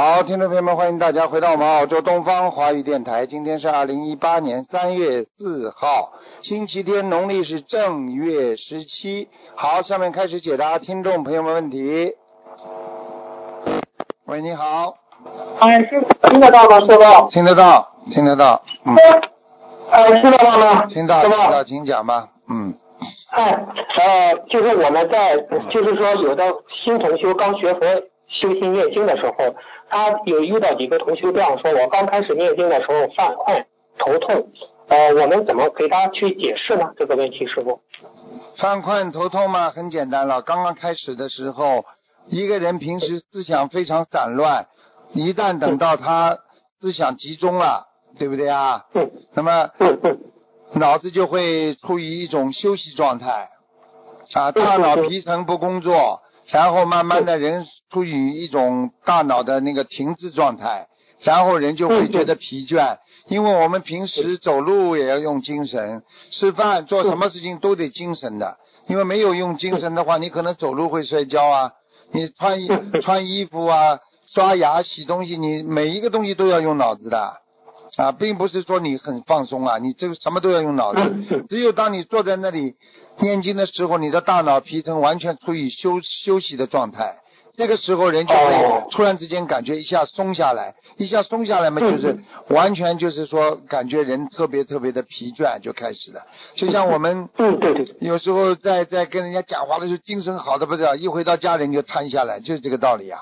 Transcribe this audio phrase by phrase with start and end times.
[0.00, 3.26] 好，听众朋友们，欢迎大家回到我们澳洲东方华语电台。
[3.26, 9.28] 今天是二零一八年三月四号，星期天，农历是正月十七。
[9.56, 12.14] 好，下面开始解答听众朋友们问题。
[14.26, 14.94] 喂，你好，
[15.58, 16.78] 哎，师傅听得到吗？
[16.78, 17.28] 师傅？
[17.28, 18.94] 听得到，听得到，嗯，
[19.90, 20.86] 哎，听得到吗？
[20.86, 21.22] 听到。
[21.22, 22.72] 听到，请讲吧，嗯，
[23.30, 25.36] 哎，呃，就是我们在，
[25.68, 27.80] 就是说有的新同修刚学佛
[28.28, 29.34] 修心念经的时候，
[29.88, 33.66] 他有遇到几个同学这样说：我刚开始念经的时候犯困、
[33.98, 34.48] 头痛，
[34.88, 36.92] 呃，我们怎么给他去解释呢？
[36.96, 37.80] 这个问题，师傅？
[38.56, 40.42] 犯困头痛嘛，很简单了。
[40.42, 41.84] 刚刚开始的时候，
[42.26, 44.66] 一个人平时思想非常散乱，
[45.12, 46.38] 一旦等到他
[46.80, 47.86] 思想集中了，
[48.18, 48.86] 对不对啊？
[48.94, 50.18] 嗯那么嗯嗯
[50.72, 53.50] 脑子就会处于一种休息状态，
[54.34, 60.88] 啊，大脑皮层不工作，然后慢慢的人处于一种大脑的那个停滞状态，
[61.20, 71.72] 然后人就会觉得疲倦，因为我们平时走路也要用精神，吃饭做什么事情都得精神的，因为没有用精神的话，你可能走路会摔跤啊，
[72.12, 72.70] 你穿衣
[73.02, 77.38] 穿衣服啊，刷牙洗东西，你每一个东西都要用脑子的。
[77.96, 81.46] 啊，并不是说你很放松啊，你这个什么都要用脑子。
[81.48, 82.76] 只有当你坐在那里
[83.18, 87.16] 念经的时候，你的大脑皮层完全处于休休息的状态，
[87.58, 88.86] 这个时候人就会哦。
[88.90, 92.16] 突然之间感觉一下松下来，一下松下来嘛，就是
[92.48, 103.20] 完全就是说感觉人特别特别的疲倦就开始了，就像我们嗯，对对对，有时候在在跟人家讲话的时候精神好的不得了，一回到家人就瘫下来，就是这个道理啊。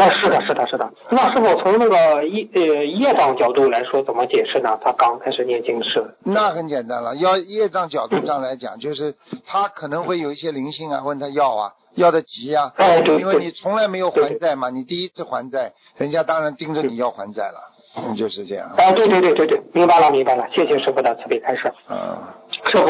[0.00, 0.90] 哎，是的，是的，是的。
[1.10, 4.78] 那师傅从那个业呃业障角度来说，怎么解释呢？
[4.82, 9.14] 他刚开始念经是，那很简单了，要业障角度上来讲，就是
[9.46, 21.72] 他可能会有一些灵性啊，问他要啊，要的急啊，哎对因为你从来没有还债嘛，你第一次还债，人家当然盯着你要还债了，嗯，就是这样，哎，对对对对对，明白了明白了，谢谢师傅的慈悲开示。
[21.90, 22.16] 嗯，
[22.50, 22.88] 师傅，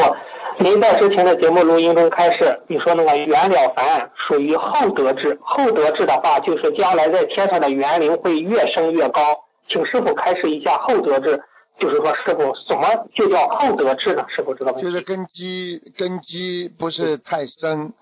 [0.59, 9.45] 您在之前的节目录音中开始，你说那个袁了凡属于后得智，后得智的话，就是将来在天上的园林会越升越高。
[9.67, 11.41] 请师傅开示一下后得智，
[11.79, 14.25] 就是说师傅什么就叫后得智呢？
[14.27, 14.81] 师傅知道吗。
[14.81, 17.93] 就是根基根基不是太深，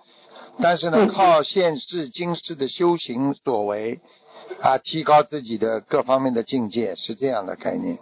[0.61, 3.99] 但是呢嗯，靠现世今世的修行所为
[4.61, 7.99] 啊，提高自己的各方面的境界，是这样的概念。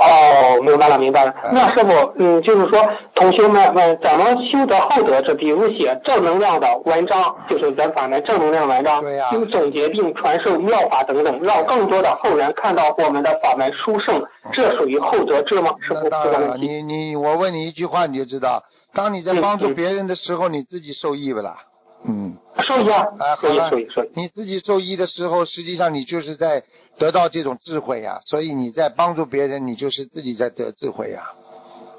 [0.00, 1.50] 哦，明白了，明白了嗯。
[1.52, 5.34] 那师傅，嗯，就是说，同学们们怎么修得厚德智？
[5.34, 15.74] 比如写正能量的文章，就是咱法门正能量文章，对呀并总结并传授妙法等等，让更多的后人看到我们的法门殊胜，这属于厚德之吗？
[15.86, 16.56] 师傅，那当然了。
[16.56, 21.56] 你你我问你一句话你就知道，当你在嗯帮助嗯别人的时候，你自己受益不啦？
[22.02, 26.62] 嗯，受益啊哎，，好受益，了受益，受益。，你自己受益的时候，实际上你就是在
[27.00, 31.32] 得到这种智慧呀、所以你在帮助别人，你就是自己在得智慧呀、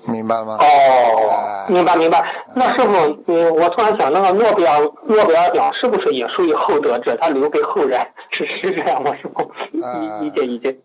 [0.06, 0.58] 明白了吗？
[0.60, 2.24] 哦哎，明白明白。
[2.54, 7.18] 那师傅，嗯，我突然想，那个诺贝尔诺贝尔奖是不是也属于厚德者？
[7.20, 9.12] 他留给后人，是是这样吗？
[9.16, 9.42] 师傅，
[9.84, 10.78] 啊理理解理解。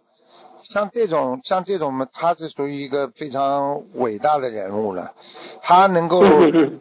[0.69, 5.13] 像这种像这种嘛，他是属于一个非常伟大的人物了，
[5.63, 6.23] 他能够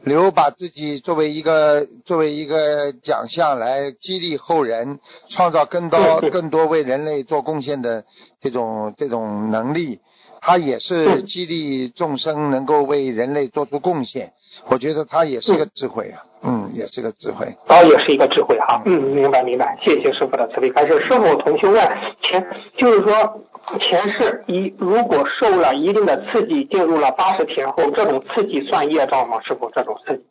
[0.03, 8.03] 留把自己作为一个作为一个奖项来激励后人，创造更多更多为人类做贡献的
[8.41, 9.99] 这种这种能力，
[10.41, 14.33] 他也是嗯激励众生能够为人类做出贡献。
[14.67, 17.45] 我觉得他也是个智慧啊，嗯，也是个智慧。
[17.67, 18.81] 哦，也是一个智慧哈。
[18.85, 21.03] 嗯，明白明白，谢谢师傅的慈悲开示。
[21.05, 21.87] 师傅同修问
[22.21, 23.41] 前，就是说
[23.79, 29.41] 前世一如果受了一定的刺激，进入了八十天后，这种刺激算业障吗？
[29.41, 30.23] 师傅，这种刺激，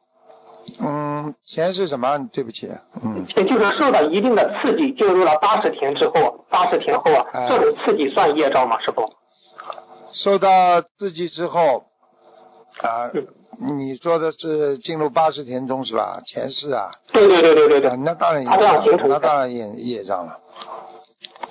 [0.81, 2.29] 嗯，前世什么？
[2.33, 2.71] 对不起，
[3.03, 8.79] 嗯，也就是受到一定的刺激，进入了八十天之后，八十天后啊，哎这种刺激算业障吗？
[8.81, 9.13] 师傅？
[10.13, 11.87] 受到刺激之后，
[12.83, 13.11] 啊
[13.61, 16.21] 嗯，你说的是进入八十天中是吧？
[16.25, 20.39] 前世啊，对对对对对对啊，那当然那当然业业障了。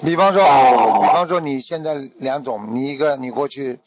[0.03, 3.79] 比方说，哦比方说你现在两种，你一个你过去，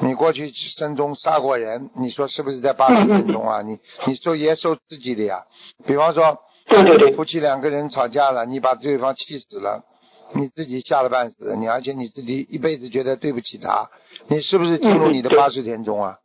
[0.00, 3.62] 你过去生中杀过人，你说是不是在八十分钟啊？
[3.62, 5.44] 你你受也受自己的呀。
[5.86, 9.84] 比方说，对对对夫妻两个人吵架了，你把对方气死了，
[10.32, 13.88] 你自己吓了半死，你而且你自己一辈子觉得对不起他，
[14.26, 16.18] 你是不是进入你的八十天中啊？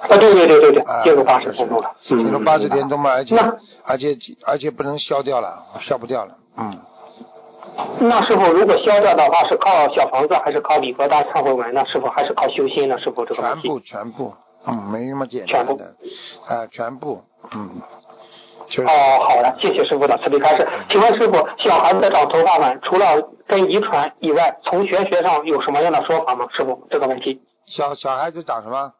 [0.00, 3.36] 啊，对对对对对啊，，进入八十就是天中了，嗯进入八十天中嘛，而且
[3.84, 6.78] 而且而且不能消掉了，消不掉了，嗯。
[7.98, 11.84] 那师傅，如果消掉的话，是靠小房子还是靠礼佛大忏悔文呢？
[11.86, 12.98] 师傅还是靠修心呢？
[12.98, 13.62] 师傅这个问题。
[13.62, 14.34] 全部全部，
[14.66, 15.94] 嗯，没那么简全部单的，
[16.54, 17.70] 啊，全部，嗯，
[18.66, 20.66] 就是哦，好的，谢谢师傅的慈悲开示。
[20.90, 26.46] 请问师傅，小孩子长头发纹，除了跟遗传以外，从玄学上有什么样的说法吗？
[26.56, 28.92] 师傅，这个问题，小小孩子长什么？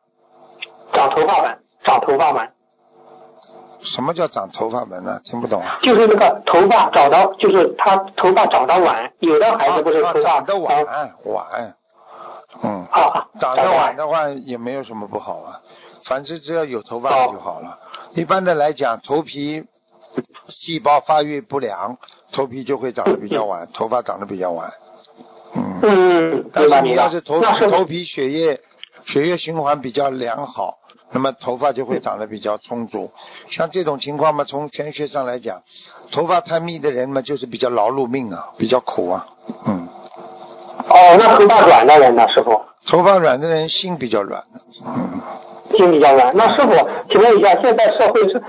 [0.92, 2.50] 长头发纹，长头发纹，
[3.80, 5.20] 什么叫长头发纹呢？
[5.24, 5.78] 听不懂啊。
[5.82, 11.76] 就是那个头发长到，就是他头发长得晚，有的孩子不是啊头发长得晚啊晚，
[12.62, 15.60] 嗯，啊啊，长得晚的话也没有什么不好啊，
[16.04, 17.78] 反正只要有头发就好了。
[18.14, 19.64] 一般的来讲，头皮
[20.48, 21.98] 细胞发育不良，
[22.32, 24.72] 头皮就会长得比较晚，头发长得比较晚。
[25.54, 26.94] 嗯，嗯，但是你。
[26.94, 28.60] 要是头头皮血液
[29.04, 30.78] 血液循环比较良好，
[31.10, 33.10] 那么头发就会长得比较充足。
[33.48, 35.62] 像这种情况嘛，从玄学上来讲，
[36.10, 39.28] 头发太密的人嘛，就是比较劳碌命啊，比较苦啊。
[39.66, 39.88] 嗯，
[40.88, 42.60] 哦，那头发软的人呢，师傅？
[42.86, 44.44] 头发软的人心比较软。
[44.84, 45.20] 嗯，
[45.76, 46.36] 心比较软。
[46.36, 46.72] 那师傅，
[47.10, 48.42] 请问一下，现在社会是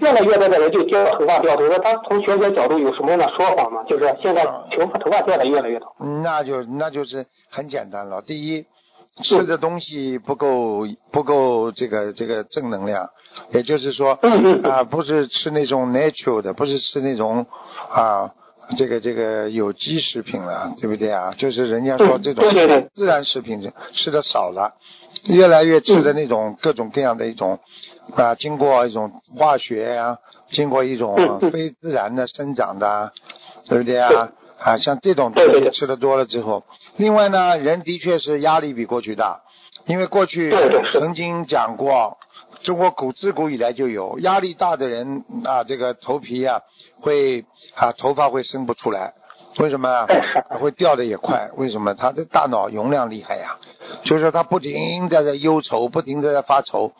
[0.00, 3.82] 越来越多的人就掉头发掉头发，他从玄学角度有什么样的说法吗？
[3.88, 5.94] 就是现在头发头发掉的越来越多。
[6.22, 8.22] 那就那就是很简单了。
[8.22, 8.66] 第一，
[9.22, 13.10] 吃的东西不够不够这个这个正能量，
[13.52, 14.18] 也就是说
[14.62, 17.46] 啊、不是吃那种 natural 的，不是吃那种
[17.90, 18.32] 啊。
[18.78, 21.34] 这个这个有机食品了，对不对啊？
[21.36, 24.72] 就是人家说嗯这种自然食品吃的少了，
[25.26, 27.60] 越来越吃的那种各种各样的一种
[28.16, 30.16] 啊，经过一种化学呀、
[30.46, 33.12] 经过一种非自然的生长的啊，
[33.68, 34.32] 对不对啊？
[34.64, 36.64] 啊，像这种东西吃的多了之后，
[36.96, 39.42] 另外呢，人的确是压力比过去大，
[39.84, 40.54] 因为过去
[40.94, 42.16] 曾经讲过，
[42.62, 46.62] 中国古自古以来就有压力大的人啊，这个头皮啊
[47.00, 47.44] 会
[47.74, 49.12] 啊头发会生不出来，
[49.58, 50.06] 为什么啊？
[50.58, 51.94] 会掉的也快，为什么？
[51.94, 53.58] 他的大脑容量厉害呀，
[54.02, 56.92] 就是说他不停的在忧愁，不停的在发愁，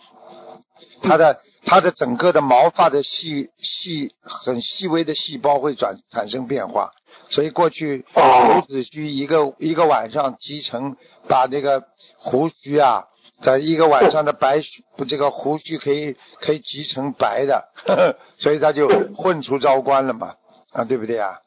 [1.01, 6.93] 他的他的整个的毛发的细细很细微的细胞会转产生变化，
[7.29, 10.97] 所以过去哦伍子胥一个一个晚上集成
[11.29, 11.85] 把那个
[12.17, 13.07] 胡须啊，
[13.41, 20.35] 在一个晚上的白须这个胡须可以可以集成白的，呵 呵所以他就混出招官了嘛，
[20.73, 21.41] 啊对不对啊？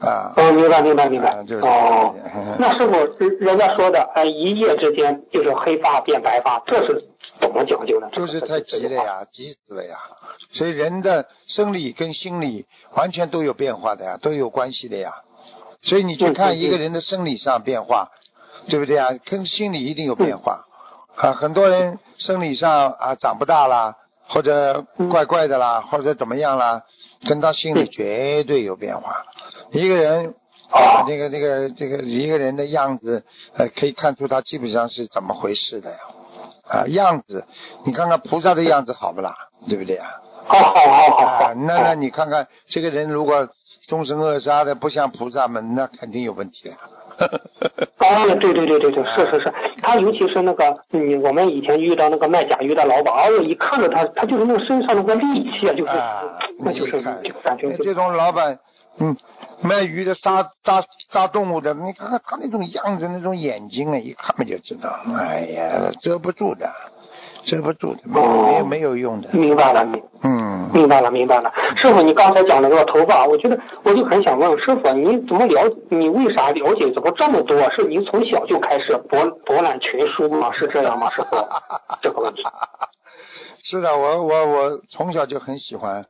[0.00, 1.42] 啊，哦，明白明白明白啊。
[1.42, 7.04] 就是哦嗯，那师傅，人人家说的，哎，一夜之间就是黑发变白发，这是
[7.40, 8.08] 怎么讲究呢？
[8.12, 8.94] 就是太急了。
[8.94, 9.96] 呀，急死了呀！
[10.50, 15.22] 所以人的生理跟心理完全都有变化的呀，都有关系的呀。
[15.82, 18.10] 所以你去嗯看嗯一个人的生理上变化，
[18.68, 19.10] 对不对啊？
[19.24, 20.66] 跟心理一定有变化。
[21.16, 23.96] 啊，很多人生理上啊长不大啦，
[24.28, 26.82] 或者怪怪的啦，或者怎么样啦，
[27.26, 29.24] 跟他心理嗯绝对有变化。
[29.72, 30.34] 一个人
[30.70, 33.24] 哦啊，那个那个这个一个人的样子，
[33.54, 35.98] 呃，可以看出他基本上是怎么回事的呀。
[36.68, 37.44] 啊，样子，
[37.84, 39.34] 你看看菩萨的样子好不啦？
[39.68, 40.20] 对不对啊？
[40.46, 41.52] 好好好好好啊，。
[41.54, 43.48] 那那你看看这个人如果
[43.86, 46.76] 凶神恶煞的，不像菩萨们，那肯定有问题啊。
[47.98, 49.52] 哦，对对对对对，是是是，
[49.82, 57.00] 他尤其是那个，嗯，我们以前遇到那个卖甲鱼的老板，哎呦，一看着他，他就是那个身上那个戾气啊，就是，啊，那就是
[57.42, 58.60] 感觉就这种老板，
[58.98, 59.16] 嗯，
[59.62, 66.70] 卖鱼的、杀杀杀动物的，你看看他那种样子、那种眼睛啊，一看嘛就知道，哎呀，遮不住的，
[67.48, 71.50] 遮不住的，没有没有没有用的，明白了，明嗯，明白了，明白了。
[71.76, 75.74] 师傅，你刚才讲的那个头发，我觉得我就很想问师傅，你怎么了？
[75.88, 77.58] 你为啥了解怎么这么多？
[77.72, 80.52] 是你从小就开始博博览群书吗？
[80.52, 81.36] 是这样吗，师傅？
[82.02, 82.42] 这个问题。
[83.62, 86.04] 是的，我我我从小就很喜欢，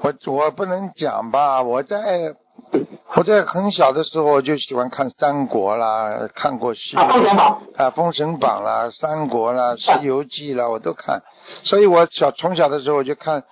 [0.00, 2.34] 我我不能讲吧，我在
[3.14, 7.62] 我在很小的时候就喜欢看三国啦，看过西啊，封神榜。
[7.76, 11.22] 啊《封神榜》啦，《三国》啦，《西游记》啦，我都看。
[11.62, 13.44] 所以我小从小的时候我就看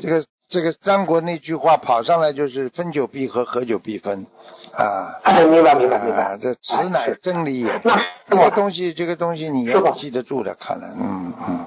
[0.00, 4.26] 这个这个三国那句话跑上来就是分久必合，合久必分
[4.72, 5.20] 啊。
[5.22, 6.38] 哎，明白明白明啊白，。
[6.38, 7.80] 这此乃真理也。
[7.84, 8.00] 那
[8.30, 11.66] 这个东西，这个东西你要记得住的，看来，嗯嗯。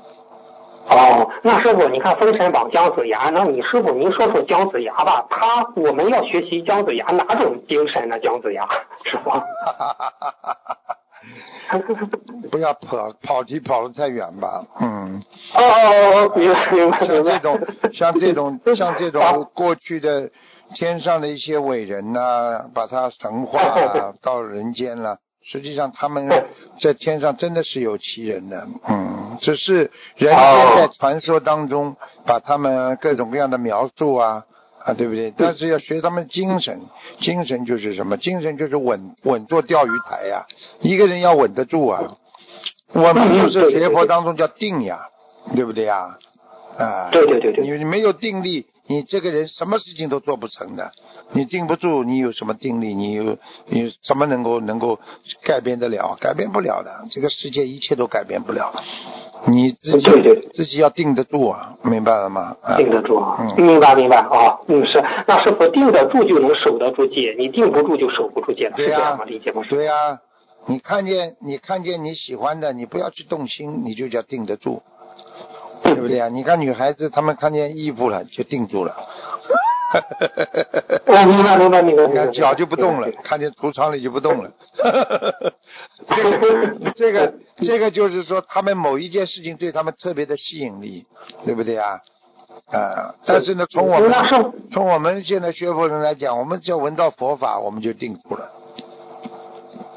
[0.90, 8.18] 哦，那师傅，你看《封神榜》姜子牙，那你师傅您说说姜子牙吧，他我们要学习姜子牙哪种精神呢？
[8.20, 8.68] 姜子牙，
[9.04, 9.32] 师傅。
[12.50, 15.22] 不要跑跑题跑得太远吧，嗯，
[15.54, 17.40] 哦哦哦，明白明白明白。
[17.40, 17.60] 像这种
[17.94, 20.32] 像这种像这种过去的
[20.74, 25.20] 天上的一些伟人呐、把他神化了 到人间了。
[25.44, 26.28] 实际上，他们
[26.80, 30.38] 在天上真的是有其人的，嗯，只是人间
[30.76, 34.46] 在传说当中把他们各种各样的描述啊
[34.84, 35.34] 啊，对不对？
[35.36, 36.82] 但是要学他们精神，
[37.18, 38.18] 精神就是什么？
[38.18, 40.46] 精神就是稳稳坐钓鱼台呀、
[40.82, 42.18] 一个人要稳得住啊。
[42.94, 45.10] 我们就是学佛当中叫定呀，
[45.56, 46.18] 对不对呀？
[46.78, 50.92] 啊，对对对对你你没有定力，你这个人什么事情都做不成的。
[51.32, 52.96] 你定不住，你有什么定力？
[52.96, 55.00] 你有你什么能够能够
[55.44, 56.18] 改变得了？
[56.20, 58.74] 改变不了的，这个世界一切都改变不了。
[59.46, 60.10] 你自己
[60.54, 62.58] 自己要定得住啊，明白了吗？
[62.64, 69.24] 啊定得住啊，嗯明白明白啊，嗯是，那是不定得住就能守得住戒，你定不住就守不住戒了，是这样吗？
[69.26, 69.62] 理解吗？
[69.70, 70.20] 对呀、
[70.66, 74.82] 你看见你看见你喜欢的，你不要去动心，你就叫定得住，
[75.94, 76.30] 对不对啊？
[76.30, 78.96] 你看女孩子，她们看见衣服了就定住了，
[81.06, 84.52] 哦，明白明白明白，明白你看脚就不动了看见橱窗里就不动了。
[86.08, 91.06] 这个这个这个就是说，他们某一件事情对他们特别的吸引力，
[91.46, 92.02] 对不对啊？
[92.72, 94.12] 啊，但是呢，从我们
[94.72, 98.52] 从我们现在学佛人来讲，我们只要闻到佛法，我们就定住了。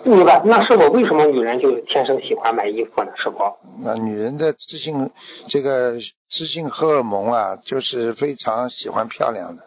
[0.04, 3.12] 明白，那师傅为什么女人就天生喜欢买衣服呢？
[3.16, 3.38] 师傅？
[3.84, 5.10] 那女人的雌性
[5.46, 5.94] 这个
[6.28, 9.62] 雌性荷尔蒙啊，就是非常喜欢漂亮的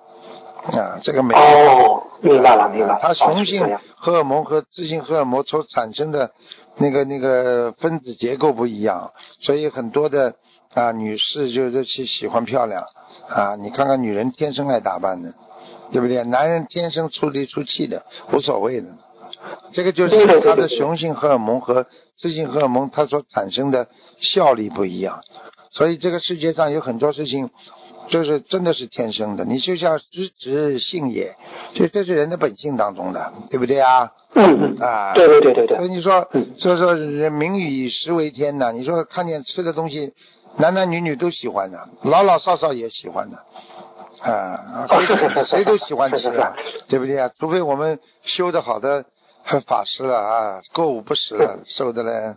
[0.78, 1.34] 啊，这个美。
[1.36, 6.32] 哦，明白了明白了，啊它哦雄性荷尔蒙和雌性荷尔蒙所产生的
[6.76, 10.36] 那个那个分子结构不一样，所以很多的
[10.74, 12.84] 啊女士就是去喜欢漂亮
[13.30, 13.56] 啊。
[13.56, 15.34] 你看看女人天生爱打扮的，
[15.92, 16.26] 对不对？
[16.26, 18.90] 男人天生出力出气的，无所谓的。
[19.72, 21.86] 这个就是它的雄性荷尔蒙和
[22.18, 23.88] 雌性荷尔蒙它所产生的
[24.18, 25.22] 效力不一样，
[25.70, 27.50] 所以这个世界上有很多事情，
[28.08, 29.44] 就是真的是天生的。
[29.46, 31.36] 你就像知直性也，
[31.74, 34.12] 这这是人的本性当中的，对不对啊？
[34.34, 38.72] 嗯嗯啊，对对对对对所以你说嗯，所以说人民以食为天呐。
[38.72, 40.14] 你说看见吃的东西，
[40.58, 43.38] 男男女女都喜欢的，老老少少也喜欢的。
[44.22, 46.54] 啊，哦是是是是谁都喜欢吃啊，
[46.88, 47.32] 对不对啊？
[47.40, 49.06] 除非我们修的好的
[49.66, 52.36] 法师了啊，过午不食了，瘦的嘞。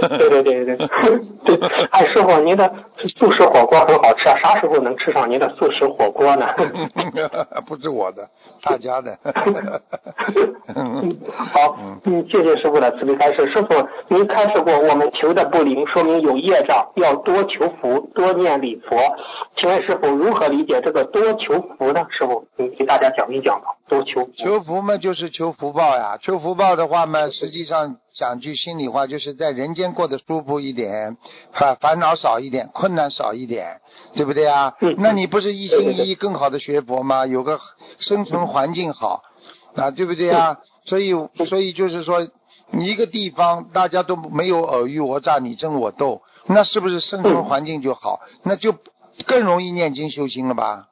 [0.00, 0.86] 对对对对对，
[1.56, 2.72] 对，哎，师傅，您的
[3.18, 6.46] 素食火锅很好吃啊，啥时候能吃上您的素食火锅呢？
[7.66, 8.30] 不是我的，
[8.62, 9.18] 大家的。
[10.74, 13.46] 嗯，好，嗯，谢谢师傅的慈悲开示。
[13.52, 18.96] 师傅，您开示过，我们求的不灵，说明有业障，要多求福，多念礼佛。
[19.56, 22.06] 请问师傅如何理解这个多求福呢？
[22.10, 23.76] 师傅，你给大家讲一讲吧。
[23.88, 24.30] 多求福。
[24.36, 26.16] 求福嘛，就是求福报呀。
[26.20, 31.16] 求福报的话嘛，实际上讲句心里话，就是在人间过得舒服一点，
[31.52, 33.80] 啊，烦恼少一点，困难少一点，
[34.14, 34.74] 对不对啊？
[34.80, 37.26] 嗯那你不是一心一意更好的学佛吗？
[37.26, 37.58] 有个
[37.98, 39.22] 生存环境好，
[39.74, 40.58] 啊，对不对啊？
[40.82, 41.12] 所以，
[41.46, 42.26] 所以就是说，
[42.70, 48.20] 你一个地方大家都没有尔虞我诈、你争我斗，那是不是生存环境就好？
[48.42, 48.74] 那就
[49.26, 50.86] 更容易念经修心了吧？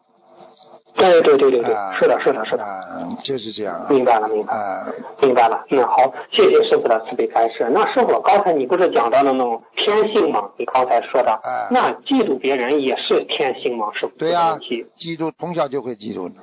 [0.94, 3.86] 对对对对对啊，是的，是的，是的，啊，就是这样啊。
[3.88, 4.60] 明白了，明白了。
[4.60, 4.86] 啊，
[5.22, 7.70] 明白了，嗯，好，谢谢师傅的慈悲开示。
[7.72, 10.50] 那师傅，刚才你不是讲到了那种天性吗？
[10.58, 13.92] 你刚才说的，哎那嫉妒别人也是天性吗？
[13.94, 16.34] 师傅，对呀、嫉妒从小就会嫉妒的，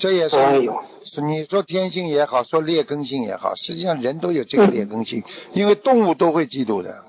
[0.00, 0.36] 这也是、
[1.22, 7.04] 你说天性也好，说劣根性也好，实际上人都有这个劣根性，因为动物都会嫉妒的。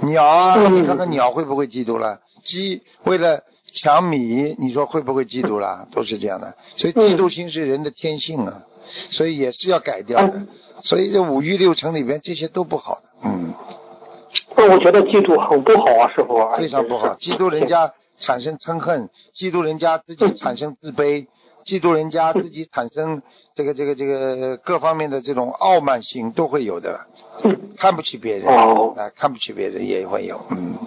[0.00, 2.20] 鸟啊，嗯你看看鸟会不会嫉妒了？
[2.44, 5.88] 鸡为了抢米，你说会不会嫉妒了？
[5.90, 8.62] 都是这样的，所以嫉妒心是人的天性啊，
[9.10, 10.46] 所以也是要改掉的。
[10.80, 13.52] 所以这五欲六尘里边这些都不好的，嗯。
[14.56, 16.48] 那我觉得嫉妒很不好啊，师傅。
[16.56, 17.16] 非常不好。
[17.16, 21.26] 嫉妒人家产生嗔恨，嫉妒人家自己产生自卑，
[21.68, 23.20] 嫉妒人家自己产生
[23.54, 27.00] 这个这个这个各方面的这种傲慢心都会有的，
[27.76, 30.78] 看不起别人哦啊，看不起别人也会有，嗯。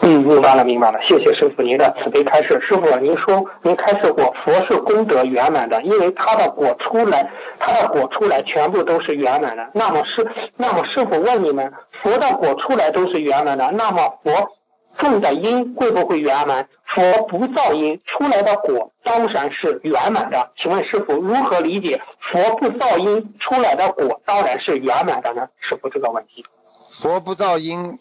[0.00, 2.60] 嗯，明白了，明白了，谢谢师傅您的慈悲开示。
[2.60, 9.70] 师傅，您说您开示过，佛是功德圆满的，因为他的果出来，他的果出来全部都是圆满的。
[9.72, 14.50] 那么师，那么师傅问你们，佛的果出来都是圆满的，那么佛
[14.98, 16.68] 种的因会不会圆满？
[16.94, 20.50] 佛不造因出来的果当然是圆满的。
[20.60, 22.00] 请问师傅如何理解
[22.32, 25.48] 佛不造因出来的果当然是圆满的呢？
[25.60, 26.44] 师傅这个问题。
[26.90, 27.98] 佛不造因，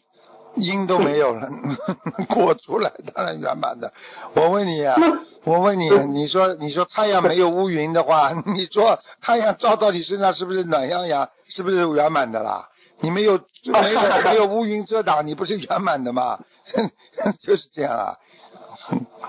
[0.55, 1.49] 因都没有了，
[2.33, 3.93] 果出来当然圆满的。
[4.33, 4.95] 我问你啊，
[5.43, 11.29] 我问你，你说你说太阳没有乌云的话， 你说太阳照到你身上是不是暖洋洋？
[11.43, 12.69] 是不是圆满的啦？
[12.99, 16.39] 你没有没有 没有乌云遮挡，你不是圆满的吗？
[17.39, 18.15] 就是这样啊。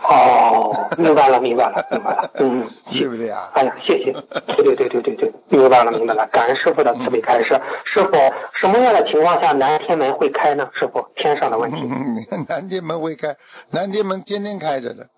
[0.09, 3.51] 哦，明白了，明白了，明白了， 嗯，对不对啊？
[3.55, 7.61] 哎呀，谢谢，对对对对对对，明白了，明白了，感恩师傅的慈悲开示。
[7.85, 8.13] 师傅，
[8.61, 10.71] 什么样的情况下南天门会开呢？
[10.79, 11.77] 师傅，天上的问题。
[11.83, 13.37] 嗯，南天门会开，
[13.71, 15.09] 南天门天天开着的。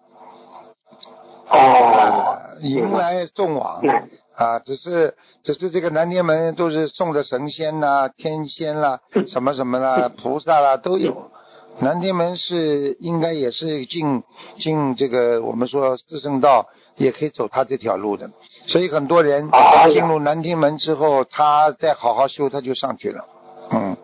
[1.49, 3.93] 哦，啊，迎来送往那
[4.35, 11.31] 啊，只是只是这个南天门都是送的神仙啦、天仙啦、嗯什么什么啦、菩萨啦都有。
[11.83, 14.23] 南天门是应该也是进
[14.55, 18.31] 进这个我们说四圣道，也可以走他这条路的。
[18.67, 19.51] 所以很多人
[19.91, 23.25] 进入南天门之后，他再好好修，他就上去了。
[23.73, 23.97] 嗯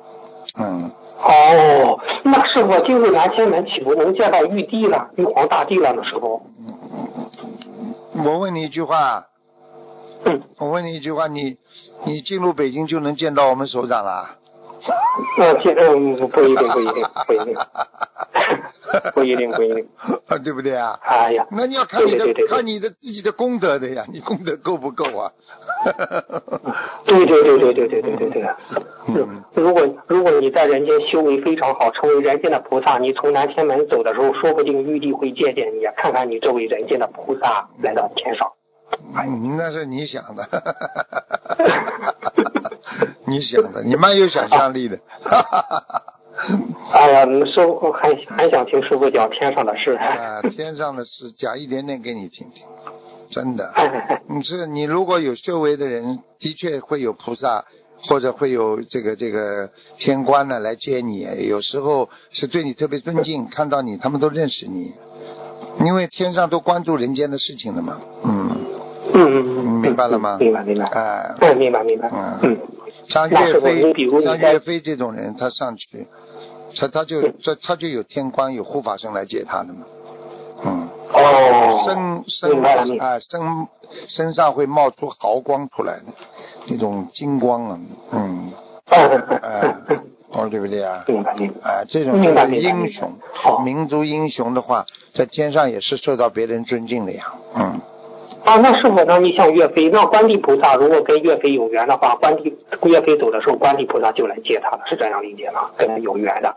[0.58, 0.90] 嗯，
[1.20, 6.46] 哦，那是我进入南天门，岂不能见到玉帝了、玉皇大帝了那时候，
[8.24, 9.26] 我问你一句话，
[10.24, 11.58] 嗯，我问你一句话，你
[12.04, 14.36] 你进入北京就能见到我们首长了？
[15.38, 17.54] 那见嗯不一定，不一定，不一定，
[19.14, 19.88] 不一定，不一定。
[20.28, 20.98] 啊，对不对啊？
[21.02, 25.32] 哎呀，那你要看你的对对对对看你的自己的功德的呀，你功德够不够啊？
[27.04, 28.42] 对对对对对对对对对。
[29.08, 38.52] 嗯如果如果你在人间修为非常好，成为人间的菩萨，你从南天门走的时候，说不定玉帝会见见你，看看你这位人间的菩萨来到天上。
[39.16, 40.46] 嗯，那是你想的，
[43.26, 44.98] 你想的，你蛮有想象力的。
[46.92, 49.92] 哎呀，师傅还还想听师傅讲天上的事。
[49.92, 52.64] 啊，天上的事讲一点点给你听听，
[53.30, 53.72] 真的。
[53.74, 57.64] 哎你是你如果有修为的人，的确会有菩萨
[57.98, 64.92] 或者会有这个这个天官呢来接你，有时候是对你特别尊敬，看到你他们都认识你，
[65.86, 67.98] 因为天上都关注人间的事情的嘛。
[68.22, 68.50] 嗯，
[69.14, 70.36] 嗯嗯嗯，明白了吗？
[70.38, 70.84] 明白明白。
[70.84, 72.10] 哎、嗯，明白明白。
[72.12, 72.58] 嗯嗯，
[73.06, 76.06] 像岳飞像岳飞这种人，他上去，
[76.76, 79.86] 他他就嗯这他就有天官有护法神来接他的嘛。
[80.64, 80.88] 嗯。
[81.12, 83.00] 哦，身身。
[83.00, 83.40] 啊身
[84.06, 86.12] 身上会冒出毫光出来的，
[86.66, 88.52] 那种金光啊，嗯，
[88.86, 91.04] 嗯嗯嗯哎嗯嗯，哦对不对啊？
[91.62, 93.12] 啊，这种就是英雄
[93.64, 97.34] 民族英雄的话，在天上也是受到别人尊敬的呀。
[97.54, 97.80] 嗯，
[98.46, 105.72] 啊，那师傅，那你像岳飞，那观地菩萨如果跟岳飞有缘的话，观地岳飞走的时候，观地菩萨就来接他了，是这样理解吗？
[105.76, 106.56] 跟他有缘的。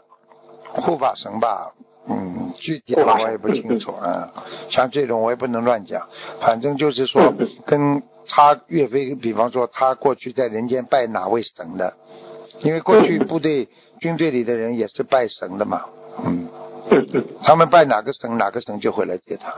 [0.71, 1.73] 护法神吧，
[2.08, 4.32] 嗯，具体的我也不清楚啊。
[4.69, 11.95] 像这种我也不能乱讲，反正就是说嗯跟他岳飞，比方说他过去在人间拜哪位神的，
[12.60, 13.67] 因为过去部队
[13.99, 15.86] 军队里的人也是拜神的嘛，
[16.23, 16.47] 嗯。
[17.41, 19.54] 他们拜哪个神，哪个神就会来接他，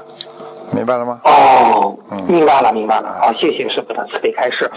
[0.75, 1.21] 明白了吗？
[1.23, 3.17] 哦嗯，明白了明白了。
[3.19, 4.69] 好，谢谢师傅的慈悲开示。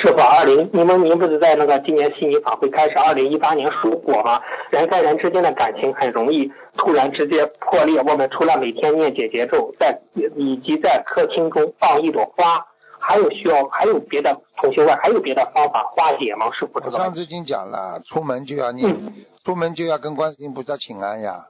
[0.00, 4.40] 师傅，二零，您们您不是在那个今年悉尼法会开始，二零一八年属火吗？
[4.70, 8.00] 人跟人之间的感情很容易突然之间破裂。
[8.02, 12.66] 我们除了每天念解结咒，在以及在客厅中放一朵花，
[12.98, 16.50] 还有需要还有别的同学问，还有别的方法化解吗？
[16.52, 19.12] 师傅，我上次已经讲了，出门就要念，嗯
[19.44, 21.46] 出门就要跟观世音菩萨请安呀，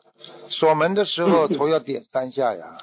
[0.47, 2.77] 锁门的时候头要点三下呀，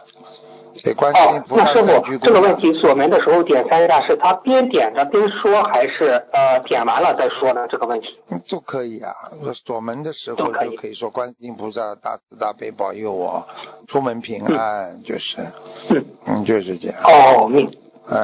[0.83, 1.73] 给观世音哦，菩萨。
[2.21, 7.67] 这个问题锁门的时候点三下，是他边点着边说，还是呃点完了再说呢？
[7.69, 8.07] 这个问题。
[8.29, 9.13] 嗯都可以啊，
[9.53, 13.47] 锁门的时候就可以说观世音菩萨大慈大悲保佑我
[13.87, 15.37] 出门平安，就是，
[15.89, 16.05] 嗯。
[16.25, 16.97] 嗯，就是这样。
[17.03, 17.71] 哦，明哎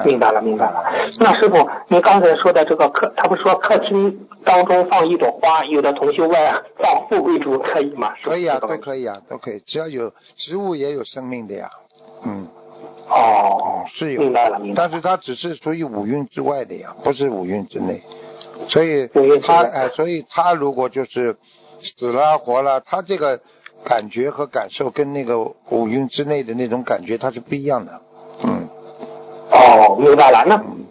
[0.06, 0.84] 明白了，明白了。
[1.19, 6.32] 那师傅，您刚才说的这个客，他不是说客厅当中放一朵花，有的同学问
[6.78, 8.13] 放富贵竹可以吗？
[8.24, 8.67] 可以啊，都。
[8.78, 11.69] 可以啊，都可以，只要有植物也有生命的呀，
[12.24, 12.48] 嗯，
[13.10, 14.89] 哦，是有明，白了，明白了。
[14.89, 18.02] 但是它只是属于五蕴之外的呀，不是五蕴之内，
[18.67, 19.08] 所以
[19.43, 21.38] 他哎，所以他如果就是
[21.80, 23.39] 死了活了，他这个
[23.84, 28.02] 感觉和感受跟那个五蕴之内的那种感觉它是不一样的，嗯
[29.95, 30.43] 哦，明白了。
[30.45, 30.86] 那嗯。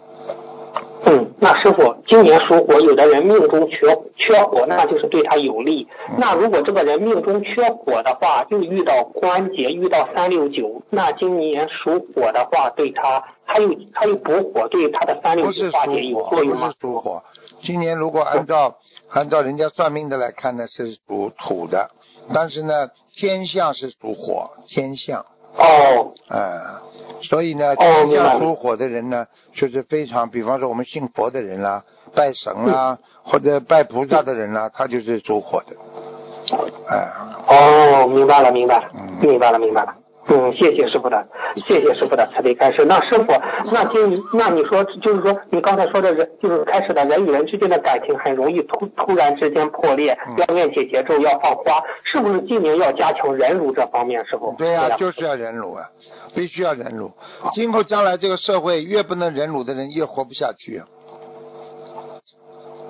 [1.07, 5.87] 嗯，那师傅，今年属火，有的人命中缺缺火，那就是对他有利。
[6.09, 16.75] 嗯那如果这个人命中缺火的话，又遇到关节，遇到三六九，那今年属火的话，对他他又他又补火，对他的三六九化解有作用吗是？
[16.81, 17.21] 属火。
[17.61, 21.91] 今年如果按照按照人家算命的来看呢，是属土的，
[22.33, 26.61] 但是呢，天象是属火，天象，哦，嗯、
[27.21, 27.75] 所以呢，
[28.39, 35.75] 属火的人呢，就是非常，比方说我们信佛的人啦，拜神啦，或者拜菩萨的人啦，他就是属火的，
[36.87, 37.07] 哎、
[37.47, 39.27] 哦，明白了，明白了，嗯。
[39.27, 39.95] 明白了，明白了。
[40.27, 42.83] 嗯，谢谢师傅的，谢谢师傅的慈悲开示。
[42.85, 43.33] 那师傅，
[43.71, 54.25] 那今那你说，就是说你刚才说的人，就是开始的人与人之间的感情很容易突突然之间破裂，嗯要念起节咒，要放花，是不是今年要加强忍辱这方面？
[54.25, 54.55] 师傅？
[54.57, 55.89] 对呀、呀、就是要忍辱啊，
[56.33, 57.11] 必须要忍辱。
[57.53, 60.87] 今后将来这个社会越不能忍辱的人越活不下去啊，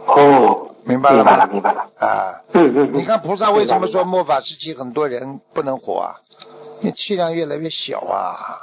[0.07, 1.89] 哦，明白了明白了，明白了。
[1.99, 6.15] 啊，嗯嗯，你看菩萨为什么说末法时期很多人不能活啊？
[6.81, 8.59] 因为气量越来越小啊，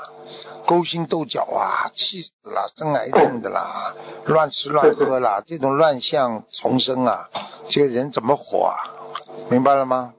[0.67, 3.95] 勾心斗角啊，气死了，生癌症的啦，
[4.27, 7.29] 乱吃乱喝啦，这种乱象丛生啊，
[7.69, 8.77] 这个人怎么活啊？
[9.49, 10.13] 明白了吗？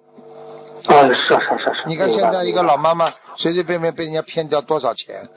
[0.85, 1.83] 啊，是是是是。
[1.87, 5.29] 你看现在一个老妈妈随随便便被人家骗掉多少钱，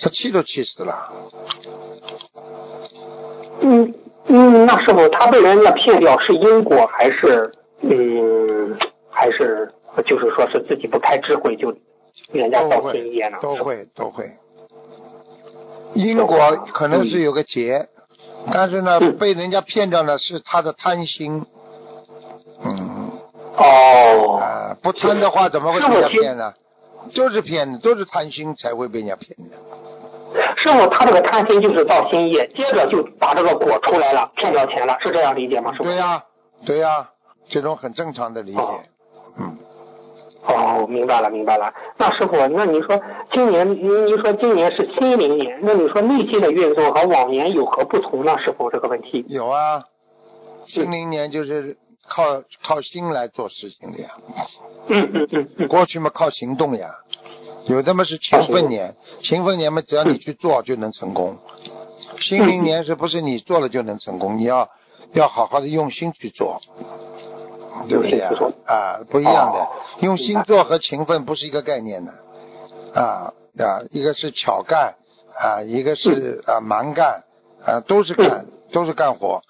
[0.00, 1.12] 她气都气死了。
[3.60, 3.94] 嗯
[4.26, 8.76] 嗯，那师傅他被人家骗掉是因果还是嗯
[9.10, 9.72] 还是
[10.06, 11.76] 就是说是自己不开智慧就
[12.32, 13.38] 人家造都会新业呢？
[13.40, 14.32] 都会都会。
[15.94, 17.88] 因果可能是有个结，
[18.52, 21.46] 但是呢，嗯被人家骗掉呢是他的贪心。
[22.64, 23.10] 嗯
[23.56, 26.54] 哦，啊，不贪的话怎么会被人家骗呢？
[27.10, 29.56] 就是骗的，都是贪心才会被人家骗的。
[30.56, 35.72] 师傅他这个贪心就是造新业，接着就把这个果出来了，骗到钱了，是这样理解吗？
[35.78, 36.24] 对呀、
[36.64, 37.10] 对呀、
[37.48, 38.80] 这种很正常的理解哦。
[39.36, 39.58] 嗯，
[40.46, 41.72] 哦，明白了，明白了。
[41.96, 43.00] 那师傅，那你说
[43.32, 48.36] 今年，您您说今年是新灵年，那你说内心的运动和往年有何不同呢？
[48.38, 49.24] 师傅这个问题。
[49.28, 49.84] 有啊，
[50.66, 54.10] 新零年就是靠靠心来做事情的呀。
[54.88, 55.68] 嗯嗯嗯嗯。
[55.68, 56.96] 过去嘛靠行动呀，
[57.66, 61.38] 有的嘛是勤奋年，勤奋年嘛只要你去做就能成功。
[62.20, 64.36] 新明年是不是你做了就能成功？
[64.36, 64.68] 你要
[65.14, 66.60] 要好好的用心去做，
[67.88, 68.30] 对不对呀？
[68.66, 69.68] 啊，不一样的哦，
[70.00, 72.12] 用心做和勤奋不是一个概念的，
[72.94, 74.94] 啊啊，一个是巧干
[75.34, 77.24] 啊，一个是啊蛮干
[77.64, 79.42] 啊，都是干，都是干活。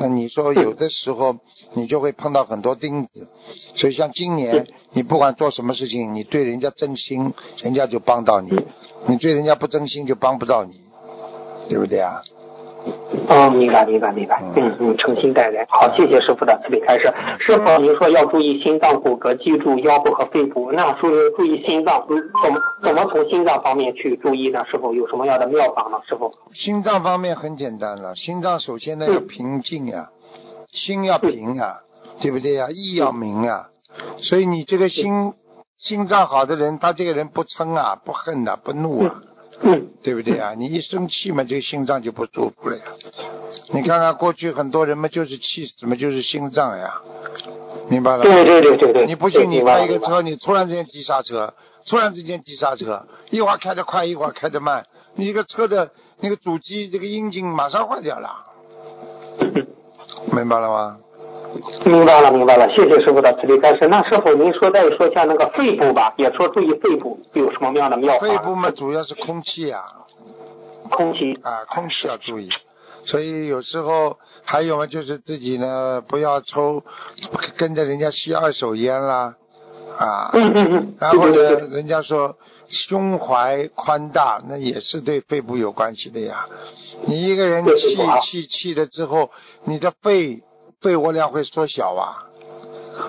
[0.00, 1.38] 那你说有的时候
[1.72, 3.26] 你就会碰到很多钉子，
[3.74, 8.50] 所以像今年你不管做什么事情，你对人家真心，人家就帮到你；
[9.06, 10.80] 你对人家不真心，就帮不到你，
[11.68, 12.22] 对不对啊？
[13.28, 15.66] 哦，明白明白明白，嗯嗯，诚心待人。
[15.68, 17.12] 好，谢谢师傅的慈悲开示。
[17.38, 24.64] 师傅，您说要注意心脏、骨骼、脊柱、腰部和肺部，那注注意心脏，嗯怎么怎么从心脏方面去注意呢？
[24.70, 25.98] 师傅有什么样的妙法呢？
[26.08, 26.32] 师傅？
[26.52, 30.10] 心脏方面很简单了，心脏首先呢嗯要平静呀、
[30.70, 31.80] 心要平啊、
[32.20, 33.68] 对不对呀、意要明啊，
[34.16, 35.32] 所以你这个心
[35.76, 39.27] 心脏好的人，他这个人不嗔啊，不恨呐、不怒啊，嗯
[40.02, 40.54] 对不对啊？
[40.56, 42.84] 你一生气嘛，这个心脏就不舒服了呀。
[43.72, 47.02] 你看看过去很多人嘛，就是气死嘛，就是心脏呀，
[47.90, 48.30] 明白了吗？
[48.30, 49.06] 对对对对对。
[49.06, 51.52] 你不信，你开一个车，你突然之间急刹车，
[51.86, 55.90] 突然之间急刹车，一会儿开得快，一会儿开得慢，你这个车的
[56.20, 58.46] 那个主机这个阴茎马上坏掉了，
[60.32, 60.98] 明白了吗？
[61.84, 63.88] 明白了，明白了，谢谢师傅的慈悲开示。
[63.88, 68.26] 那师傅，您说再说一下那个肺部吧，也说注意肺部有什么样的妙法？
[68.26, 69.82] 肺部嘛，主要是空气啊、
[70.90, 71.38] 空气。
[71.42, 72.50] 啊，空气要注意。
[73.02, 76.82] 所以有时候还有嘛，就是自己呢不要抽，
[77.56, 79.36] 跟着人家吸二手烟啦，
[79.96, 80.94] 啊，嗯嗯嗯。
[81.00, 81.34] 然后呢，
[81.70, 86.46] 人家说胸怀宽大，那也是对肺部有关系的呀。
[87.06, 89.30] 你一个人气气气了之后，
[89.64, 90.42] 你的肺
[90.80, 92.24] 肺活量会缩小啊。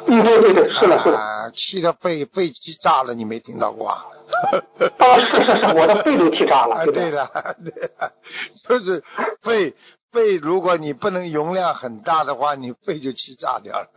[0.07, 1.17] 嗯，对对对，是的，是的。
[1.17, 4.05] 啊，气的肺肺气炸了，你没听到过啊？
[4.99, 6.75] 啊，是是是，我的肺都气炸了。
[6.75, 8.11] 啊，对对的，对的，
[8.69, 9.03] 就是
[9.41, 9.73] 肺
[10.11, 13.87] 肺，如果你不能容量很大的话，你肺就气炸掉了。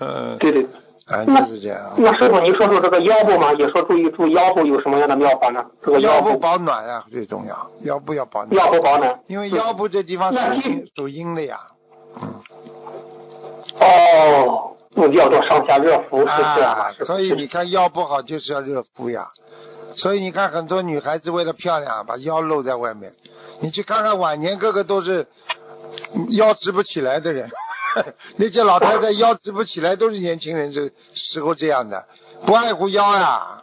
[0.00, 0.66] 嗯，对对。
[1.06, 1.92] 啊，就是这样。
[1.96, 5.64] 那师傅，您说说这个腰部嘛，也说注意注意腰部有什么样的妙法呢？
[5.84, 8.54] 这个腰部部保暖啊最重要，腰部要保暖。
[8.56, 9.20] 腰部保暖。
[9.26, 11.60] 因为腰部这地方属阴属阴的呀。
[12.20, 12.42] 嗯。
[13.80, 16.90] 哦，那叫做上下热敷，是这样吧？
[16.90, 19.30] 啊，是所以你看腰不好就是要热敷呀。
[19.94, 23.14] 所以你看很多女孩子为了漂亮，把腰露在外面。
[23.60, 25.26] 你去看看晚年个个都是
[26.30, 27.50] 腰直不起来的人，
[28.36, 32.06] 那些老太太腰直不起来都是年轻人这时候这样的，
[32.44, 33.61] 不爱护腰呀啊。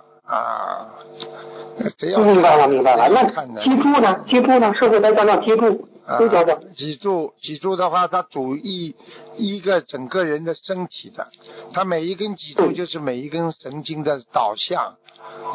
[1.98, 3.10] 谁要明白了，明白了。
[3.10, 3.24] 那
[3.63, 4.24] 脊柱呢？
[4.30, 4.74] 脊柱呢？
[4.76, 8.96] 师傅再讲讲脊柱，啊再讲讲。，脊柱，脊柱的话，它主一
[9.38, 11.30] 一个整个人的身体的，
[11.74, 14.98] 它每一根脊柱就是每一根神经的导向，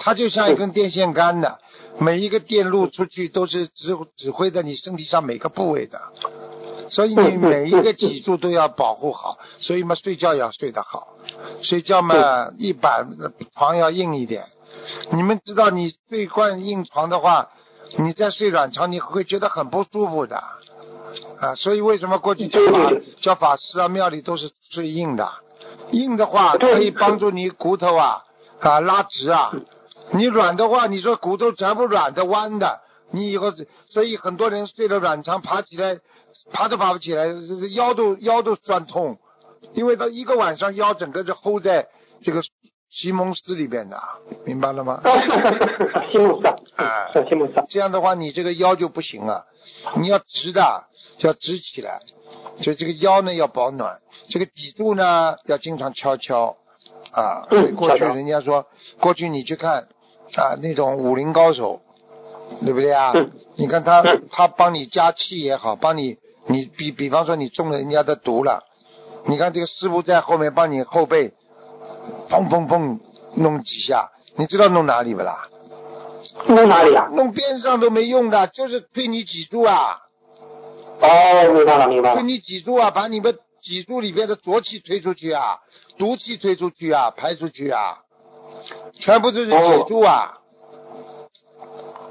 [0.01, 1.61] 它就像一根电线杆的，
[1.99, 6.01] 每一个电路出去都是指指挥在你身体上每个部位的，
[6.89, 11.17] 所以你每一个脊柱都要保护好，所以嘛睡觉要睡得好，
[11.61, 13.09] 睡觉嘛一板
[13.55, 14.47] 床要硬一点。
[15.11, 17.51] 你们知道，你睡惯硬床的话，
[17.99, 20.43] 你再睡软床，你会觉得很不舒服的。
[21.39, 21.55] 啊。
[21.55, 25.31] 所以为什么过去叫法叫法师啊，庙里都是睡硬的，
[25.91, 28.25] 硬的话可以帮助你骨头啊
[28.61, 29.53] 啊拉直啊。
[30.11, 33.53] 你软的话，你说骨头全部软的弯的，你以后
[33.89, 35.99] 所以很多人睡了软床，爬起来
[36.53, 37.27] 爬都爬不起来，
[37.75, 39.19] 腰都腰都酸痛，
[39.73, 41.89] 因为他一个晚上腰整个就 hold 在
[42.21, 42.43] 这个
[42.95, 44.01] 席梦思里边的，
[44.45, 45.01] 明白了吗？
[45.03, 47.65] 啊，是是是是是，席梦思，啊，是席梦思。
[47.69, 49.47] 这样的话，你这个腰就不行了，
[49.97, 50.85] 你要直的，
[51.19, 51.99] 要直起来，
[52.61, 56.57] 所以这个腰呢要保暖，这个脊柱呢要经常敲敲
[57.11, 57.49] 啊。
[57.51, 58.67] 所以过去人家说，
[59.01, 59.89] 过去你去看
[60.37, 61.83] 啊那种武林高手，
[62.65, 63.11] 对不对啊？
[63.17, 68.65] 嗯你看他嗯他帮你加气也好，帮你你比比方说你中了人家的毒了，
[69.27, 71.33] 你看这个师傅在后面帮你后背
[72.29, 72.99] 砰砰砰
[73.35, 75.49] 弄几下，你知道弄哪里不啦？
[76.47, 77.09] 弄哪里啊？
[77.13, 80.01] 弄边上都没用的，就是推你脊柱啊，
[81.01, 82.23] 哦，明白了明白了推。
[82.25, 85.61] 你脊柱啊，把你们脊柱里边的浊气推出去啊，
[85.99, 87.99] 毒气推出去啊，排出去啊，
[88.93, 90.39] 全部都是脊柱啊。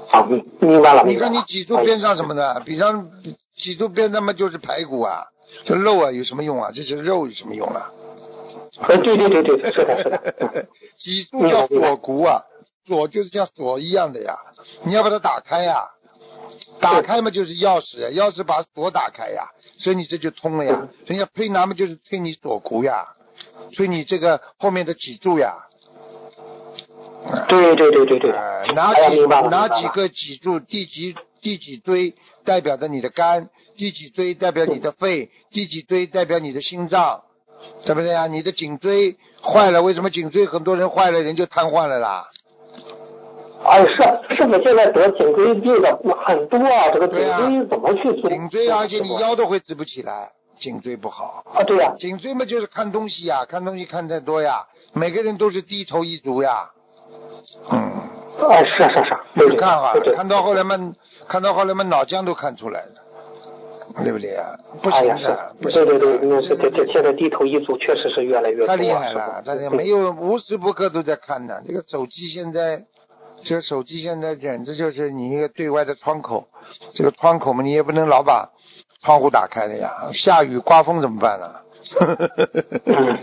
[0.08, 1.16] 好，明明白了你。
[1.16, 3.10] 看你脊柱边上什么的，比方
[3.56, 5.26] 脊柱边上嘛就是排骨啊，
[5.64, 6.70] 这肉啊有什么用啊？
[6.72, 7.90] 这些肉有什么用啊？
[8.88, 10.34] 呃，对对对对，是的是的。
[10.54, 10.66] 嗯。
[10.96, 12.42] 脊柱叫锁骨啊，
[12.86, 14.36] 锁就是像锁一样的呀，
[14.84, 15.90] 你要把它打开呀，
[16.80, 20.88] 打开嘛就是钥匙呀，钥匙把锁打开呀，所以你这就通了呀。
[21.06, 23.14] 人家推拿嘛就是推你锁骨呀，
[23.76, 25.68] 推你这个后面的脊柱呀。
[27.48, 28.30] 对对对对对。
[28.32, 37.24] 呃，哪几哪几个脊柱，第几第几椎代表着你的肝，第几椎代表你的肺，第几椎代表你的心脏，
[37.84, 38.26] 对不对啊？
[38.26, 42.28] 你的颈椎坏了，为什么颈椎很多人坏了，人就瘫痪了啦？
[43.64, 43.96] 哎，是
[44.36, 48.28] 师傅，现在得颈椎病的很多啊，这个颈椎怎么去做？
[48.28, 51.44] 颈椎，而且你腰都会直不起来，颈椎不好。
[51.54, 56.70] 啊，对呀、颈椎嘛就是看东西呀，看东西看太多呀，每个人都是低头一族呀。
[57.70, 59.94] 嗯，啊，是是是，你看啊。
[60.14, 60.92] 看到后来嘛，
[61.26, 63.03] 看到后来嘛，脑浆都看出来了，
[64.02, 64.56] 对不对啊？
[64.82, 71.62] 不行的，是，不行的对对对，那是这这现在低头一族确实是越来越多厉害了，大家对没有无时不刻都在看呢。
[71.66, 72.84] 这个手机现在，
[73.42, 76.48] 这个手机现在简直就是你一个对外的窗口。
[76.92, 78.50] 这个窗口嘛，你也不能老把
[79.00, 80.10] 窗户打开了呀。
[80.12, 81.50] 下雨刮风怎么办呢？
[82.86, 83.18] 嗯，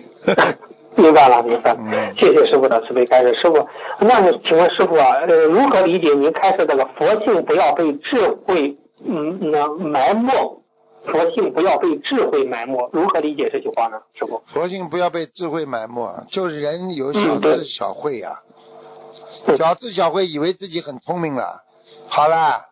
[0.95, 1.75] 明白了，明白。
[2.15, 3.33] 谢谢师傅的慈悲开示。
[3.41, 3.67] 师傅，
[3.99, 10.60] 那请问师傅啊，呃，如何理解您开示这个佛性不要被智慧嗯那埋没？
[11.05, 14.01] 佛性不要被智慧埋没，如何理解这句话呢？
[14.13, 14.43] 师傅？
[14.47, 21.63] 佛性不要被智慧埋没，就是人有小智小慧呀、嗯小智小慧以为自己很聪明了，
[22.07, 22.67] 好了，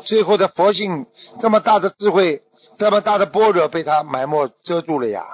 [0.00, 1.06] 最后的佛性
[1.40, 2.42] 这么大的智慧，
[2.76, 5.24] 这么大的般若被他埋没遮住了呀。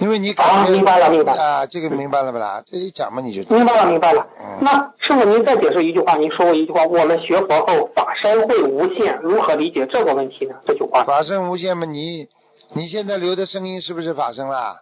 [0.00, 2.62] 因为你感觉啊明白了明白了啊，这个明白了不啦？
[2.66, 4.58] 这一讲嘛你就明白了，明白了嗯。
[4.62, 10.56] 那师傅，您再解释一句话，您说过一句话，我们学佛后法身会无限，如何理解这个问题呢？
[10.66, 11.04] 这句话。
[11.04, 12.28] 法身无限嘛，你
[12.72, 14.80] 你现在留的声音是不是法身啦？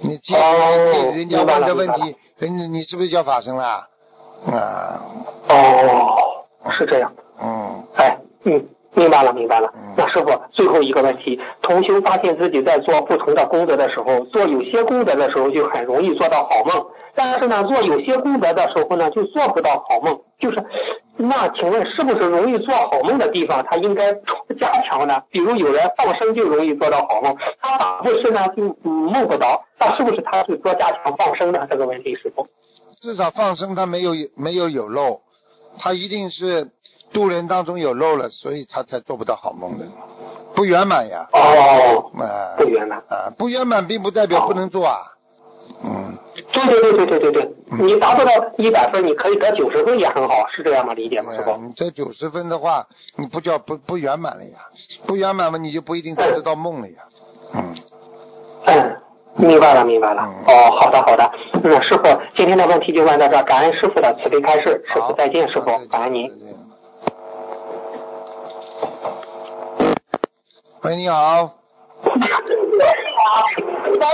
[0.00, 3.88] 你听哦人家问的问题，人家你是不是叫法身啦？
[4.46, 5.00] 啊，
[5.48, 6.44] 哦，
[6.78, 7.12] 是这样。
[7.42, 9.94] 嗯，哎，嗯，明白了，明白了嗯。
[9.96, 20.20] 那师傅，最后一个问题，同修发现自己在做不同的功德的时候，做有些功德的时候就很容易做到好梦，但是呢，做有些功德的时候呢，就做不到好梦。
[20.38, 20.64] 就是，
[21.16, 24.14] 那请问是不是容易做好梦的地方，他应该
[24.58, 25.22] 加强呢？
[25.30, 31.66] 比如有人放生就容易做到好梦，他打不是呢就嗯梦不着，那是不是他是多加强放生呢？
[31.68, 32.46] 这个问题师傅。
[33.00, 35.22] 至少放生他没有没有有漏，
[35.76, 36.70] 他一定是
[37.12, 39.86] 渡人当中有漏了，所以他才做不到好梦的，
[40.54, 41.28] 不圆满呀。
[41.32, 42.98] 哦，啊，不圆满。
[43.08, 44.98] 啊，不圆满并不代表不能做啊。
[45.84, 46.16] 嗯，
[46.52, 50.94] 对对对对对对对，嗯你达不到一百分，你可以得九十分也很好，是这样吗？
[50.94, 51.56] 理解吗，师傅？
[51.58, 54.58] 你这九十分的话，你不叫不不圆满了呀？
[55.06, 56.94] 不圆满嘛，你就不一定做得到梦了呀。
[57.54, 57.74] 嗯，
[58.64, 58.96] 嗯，
[59.36, 60.22] 明白了明白了。
[60.26, 61.30] 嗯哦，好的好的。
[61.62, 66.34] 嗯，师傅，今天的问题就问到这，感恩师傅的慈悲开示，师傅再见，师傅感恩您再。
[66.36, 66.54] 见
[70.88, 71.54] 喂，你好，
[72.00, 72.10] 喂，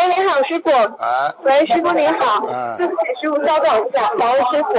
[0.08, 0.70] 你好，师傅。
[0.98, 2.44] 哎，喂，师傅您好。
[2.48, 2.76] 嗯
[3.22, 4.74] 师傅稍等一下，感恩师傅。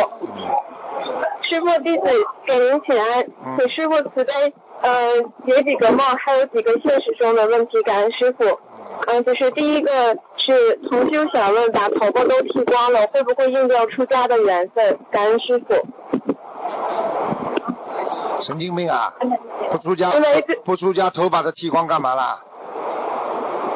[1.43, 2.03] 师傅弟子
[2.45, 4.33] 给您请安，嗯请师傅慈悲，
[4.81, 8.59] 呃，解几个梦，还有几个现实中的问题，感恩师傅。
[9.07, 14.99] 嗯，就是第一个是同修想问，把头发都剃光了，会不会印掉出家的缘分？
[15.11, 15.75] 感恩师傅。
[18.45, 19.11] 神经病啊！
[19.71, 20.11] 不出家
[20.63, 22.43] 不出家，头发都剃光干嘛啦？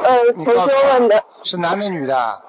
[0.03, 2.41] 呃，你告诉问的，是男的女的？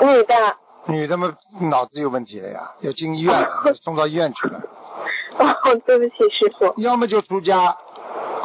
[0.00, 0.56] 女的。
[0.86, 4.62] 女的嘛，脑子有问题了呀，要进医院了，送到医院去了。
[5.36, 6.72] 哦，对不起，师傅。
[6.78, 7.76] 要么就出家，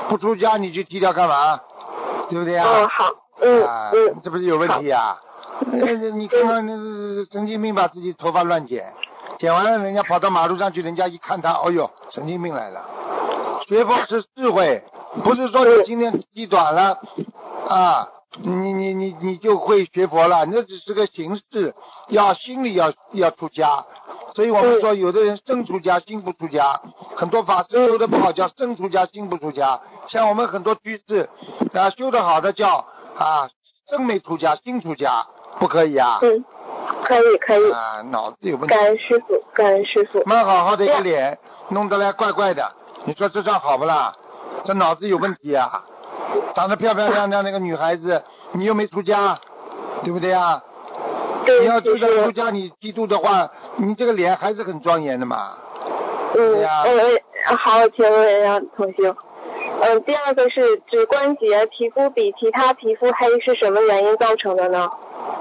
[0.09, 1.61] 不出家你去剃掉干嘛？
[2.29, 2.67] 对不对啊？
[2.67, 3.05] 哦，好，
[3.39, 5.17] 嗯啊，嗯，这不是有问题呀？
[5.71, 8.93] 呃你看看那个神经病把自己头发乱剪，
[9.39, 12.85] 剪完了人家跑到马路上去，人家一看他，哦呦，神经病来了。
[13.67, 14.83] 学佛是智慧，
[15.23, 16.99] 不是说你今天气短了
[17.67, 18.09] 啊，
[18.43, 21.73] 你你你你就会学佛了，那只是个形式，
[22.09, 23.85] 要心里要要出家。
[24.33, 26.81] 所以我们说，有的人身出家，心不出家。
[27.15, 29.81] 很多法师修的不好，叫身出家，心不出家。
[30.09, 31.29] 像我们很多居士
[31.73, 32.85] 啊，修的好的叫
[33.17, 33.49] 啊，
[33.89, 35.27] 身没出家，心出家，
[35.59, 36.19] 不可以啊。
[36.21, 36.45] 嗯，
[37.03, 37.71] 可以可以。
[37.71, 38.79] 啊，脑子有问题感。
[38.85, 40.23] 恩师傅，感恩师傅。
[40.25, 41.37] 蛮好好的一个脸，
[41.71, 42.71] 弄得来怪怪的，
[43.05, 44.13] 你说这算好不啦？
[44.63, 45.83] 这脑子有问题啊！
[46.53, 49.39] 长得漂漂亮亮那个女孩子，你又没出家，
[50.03, 50.61] 对不对啊？
[51.45, 55.53] 对，你要就就算出家，你嫉妒的话，你这个脸还是很庄严的嘛。
[56.37, 56.63] 嗯
[57.57, 59.15] 好，请问一下同学。
[59.81, 64.91] 嗯，第二个是指关节皮肤比其他皮肤黑是什么原因造成的呢？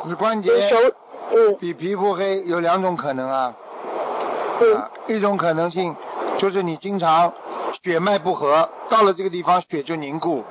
[0.04, 0.76] 指关节手，
[1.34, 3.52] 嗯比皮肤黑有两种可能啊，
[4.60, 5.94] 嗯啊，一种可能性
[6.40, 7.35] 就是你经常
[7.85, 10.42] 血脉不和，到了这个地方血就凝固，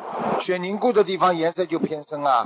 [0.46, 2.46] 血凝固的地方颜色就偏深啊。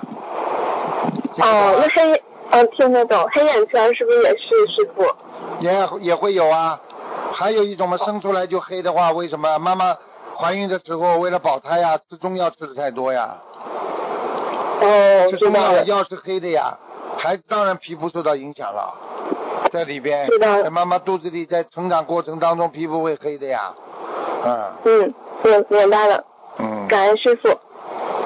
[1.39, 5.05] 哦，那黑，嗯，听得懂，黑眼圈是不是也是师傅？
[5.59, 6.79] 也也会有啊。
[7.33, 9.59] 还有一种嘛，生出来就黑的话，为什么？
[9.59, 9.97] 妈妈
[10.37, 13.35] 怀孕的时候为了保胎呀，吃中药吃的太多呀，
[14.79, 15.51] 哦，吃中。
[15.51, 16.77] 药药是黑的呀，
[17.17, 18.93] 孩子当然皮肤受到影响了，
[19.73, 23.73] 在里边知道，在妈妈肚子里，在成长过程当中皮肤会黑的呀，
[24.45, 26.23] 嗯嗯，明明白了，
[26.59, 27.49] 嗯，感恩师傅。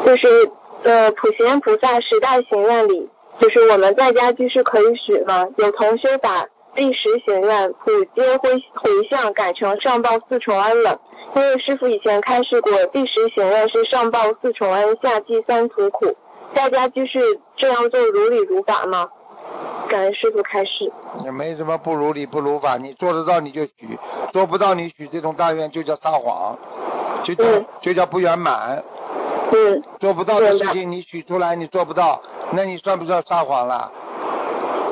[0.05, 0.51] 就是
[0.83, 5.47] 呃，普贤菩萨十大行愿里，就是我们在家居士可以许吗？
[5.55, 10.99] 有同修把第十行愿普皆回回向改成上报四重恩了。
[11.33, 16.17] 因为师傅以前开示过，第十行愿是上报四重恩，下济三途苦。
[16.53, 19.07] 在家居士这样做如理如法吗？
[19.87, 20.91] 感恩师傅开示。
[21.23, 23.97] 也没什么不如理不如法，你做得到你就许，
[24.31, 26.57] 做不到你许这种大愿就叫撒谎，
[27.23, 28.83] 就叫嗯就叫不圆满。
[29.51, 32.21] 嗯，做不到的事情你许出来，你做不到，
[32.51, 33.91] 那你算不算撒谎了？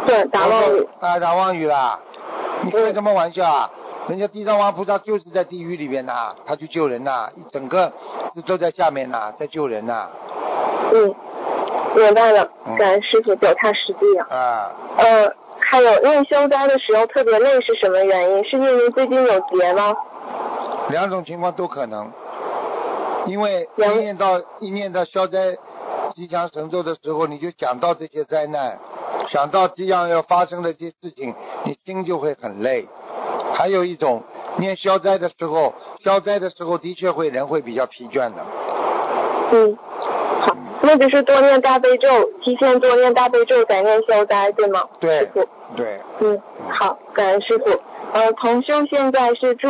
[0.05, 0.87] 对，打妄语。
[0.99, 1.99] 啊，打妄语啦！
[2.63, 3.69] 你开什么玩笑啊？
[4.07, 7.91] 人家地藏王菩萨就是在地狱里边呐，他去救人呐，一整个
[8.45, 10.07] 都在下面呐，在救人呐。
[10.93, 11.13] 嗯，
[11.95, 14.27] 明白了嗯，感恩师傅脚踏实地啊。
[14.29, 18.43] 啊，呃，还有念消灾的时候特别累是什么原因？
[18.45, 19.95] 是因为最近有劫吗？
[20.89, 22.11] 两种情况都可能，
[23.27, 25.57] 因为一念到一念到消灾
[26.15, 28.77] 吉祥神咒的时候，你就想到这些灾难，
[29.31, 32.87] 想到这样要发生的这些事情，你心就会很累。
[33.53, 34.23] 还有一种
[34.57, 38.45] 念消灾的时候，消灾的时候的确会人会比较疲倦的。
[39.51, 40.14] 嗯，好，
[40.81, 42.07] 那就是多念大悲咒，
[42.43, 44.83] 提前多念大悲咒再念消灾，对吗？
[44.99, 47.65] 对师傅，对，嗯，好，感恩师傅。
[48.13, 49.67] 呃，同修现在是住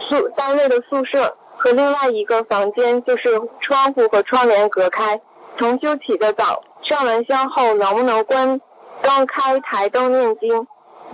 [0.00, 5.20] 宿单位的宿舍，和另外一个房间就是窗户和窗帘隔开。
[5.58, 8.60] 同修起得早，上完香后能不能关
[9.02, 10.66] 刚开台灯念经？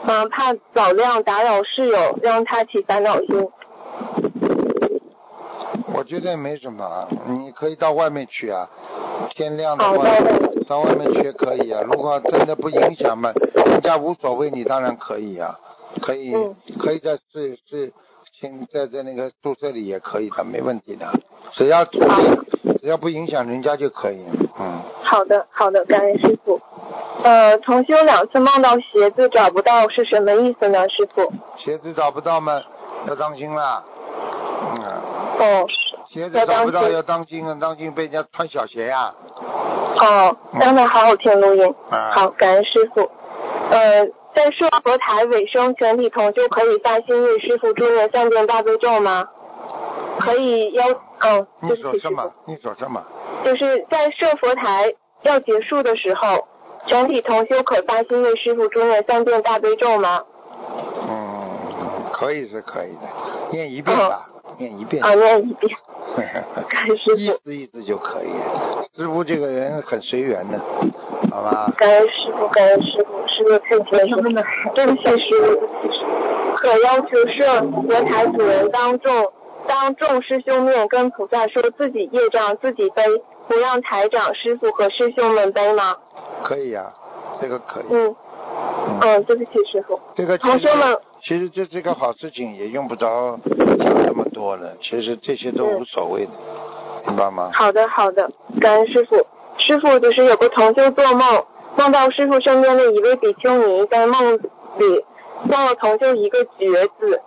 [0.05, 3.49] 嗯、怕早亮打扰室友，让他起烦恼心。
[5.95, 8.69] 我觉得没什么啊，你可以到外面去啊。
[9.35, 10.05] 天亮的话，
[10.67, 11.81] 到外面去也可以啊。
[11.85, 15.59] 如果真的不影响嘛，人家无所谓，你当然可以啊，
[16.01, 17.93] 可以，嗯可以在室室，
[18.41, 21.07] 先在在那个宿舍里也可以的，没问题的。
[21.55, 21.99] 只要只
[22.81, 24.19] 只要不影响人家就可以，
[24.59, 24.81] 嗯。
[25.03, 26.61] 好的，好的，感恩师傅。
[27.23, 31.33] 呃，重修两次梦到鞋子找不到是什么意思呢，师傅？
[31.59, 32.61] 鞋子找不到吗，
[33.07, 33.85] 要当心了。
[34.75, 34.83] 嗯，
[35.39, 35.67] 哦，
[36.13, 39.15] 鞋子找不到要当心当心啊，当心被人家穿小鞋呀、
[39.97, 41.75] 哦，刚才好好听录音。
[41.91, 43.11] 啊好，感恩师傅。
[43.71, 49.27] 呃，在设佛台尾声，全体同修可以发心为师傅祝愿三遍大悲咒吗？
[50.19, 50.85] 可以要，
[51.21, 52.33] 嗯，你对不起，师傅说什么？？
[52.45, 53.03] 你说什么？
[53.43, 54.93] 就是在设佛台
[55.23, 56.47] 要结束的时候，
[56.87, 60.25] 全体同修可发心为师傅祝愿三遍大悲咒吗？
[61.09, 63.09] 嗯，可以是可以的，
[63.53, 64.27] 念一遍吧，
[64.59, 65.03] 念一遍。
[65.05, 65.77] 啊，念一遍。
[66.69, 68.29] 感恩师傅，意思意思就可以。
[68.97, 70.59] 师傅这个人很随缘的，
[71.31, 71.73] 好吧？
[71.77, 74.45] 感恩师傅，感恩师傅，师傅太谦虚了，
[74.75, 76.57] 对不起师傅，对不起师傅。
[76.57, 79.33] 可要求设佛台主人当众
[79.67, 83.03] 当众师兄面跟菩萨说自己业障自己背，
[83.49, 85.97] 不让台长、师傅和师兄们背吗？
[86.43, 86.93] 可以呀、
[87.41, 87.85] 这个可以。
[87.91, 88.15] 嗯
[89.01, 89.99] 嗯，对不起师傅。
[90.15, 93.39] 这个同学们，其实这这个好事情也用不着
[93.79, 96.33] 讲这么多了，其实这些都无所谓的，
[97.07, 97.51] 明白吗？
[97.55, 99.25] 好的好的，感恩师傅。
[99.59, 101.45] 师傅就是有个同修做梦，
[101.77, 105.05] 梦到师傅身边的一位比丘尼在梦里
[105.49, 107.21] 送了同修一个觉字，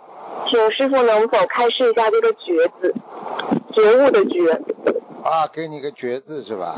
[0.46, 2.94] 请师傅能否开示一下这个觉字？
[3.72, 4.52] 觉悟的觉，
[5.22, 6.74] 啊，给你个觉字是吧？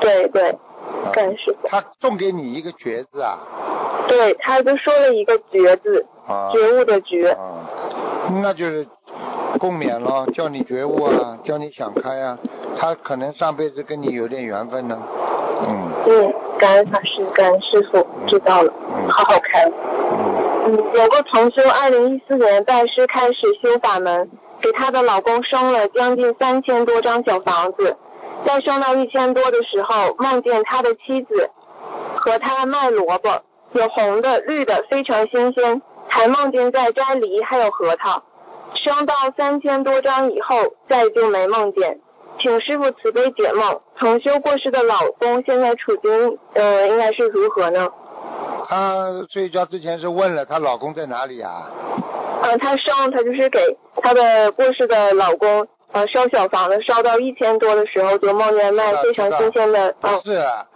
[0.00, 1.66] 对对，啊感恩师傅。
[1.66, 3.38] 他送给你一个觉字啊？
[4.06, 6.50] 对，他就说了一个觉字，啊。
[6.52, 7.30] 觉悟的觉。
[7.30, 7.64] 啊，
[8.42, 8.86] 那就是
[9.58, 12.38] 共勉了，叫你觉悟啊，叫你想开啊。
[12.78, 14.98] 他可能上辈子跟你有点缘分呢。
[15.66, 19.64] 嗯嗯，感恩法师，感恩师傅，知道了，嗯好好开。
[19.64, 20.34] 嗯
[20.66, 24.28] 嗯，有个同修，二零一四年拜师开始修法门，
[24.60, 27.96] 给她的老公生了将近三千多张小房子，
[28.44, 31.50] 在生到一千多的时候，梦见他的妻子
[32.16, 33.30] 和他卖萝卜，
[33.72, 38.22] 有红的、绿的，非常新鲜，还梦见在摘梨还有核桃。
[38.74, 42.00] 升到三千多张以后，再就没梦见。
[42.38, 47.88] 请师傅慈悲解梦，同修过世的老公现在处境呃应该是如何呢？
[48.68, 51.70] 她睡觉之前是问了她老公在哪里啊？
[52.42, 60.66] 呃，她烧，她就是给她的过世的老公呃烧小房子，烧到一千多的时候，就梦见卖非常新鲜的，嗯、不是啊，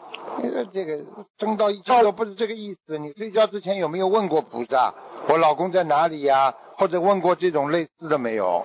[0.42, 0.98] 那个这个
[1.38, 2.96] 升到一千多不是这个意思。
[2.98, 4.94] 你睡觉之前有没有问过菩萨，
[5.26, 8.64] 我老公在哪里呀、或者问过这种类似的没有？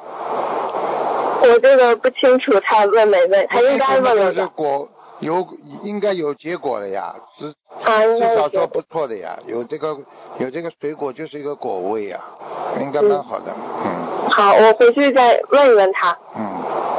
[1.41, 4.25] 我这个不清楚他问没问，他应该问了。
[4.25, 4.89] 就是的，果
[5.19, 5.47] 有
[5.83, 7.53] 应该有结果了呀，至
[7.83, 9.95] 啊，至少说不错的呀，有这个
[10.39, 12.19] 有这个水果就是一个果味呀，
[12.81, 13.53] 应该蛮好的，
[13.85, 14.29] 嗯。
[14.31, 16.17] 好，我回去再问一问他。
[16.35, 16.43] 嗯。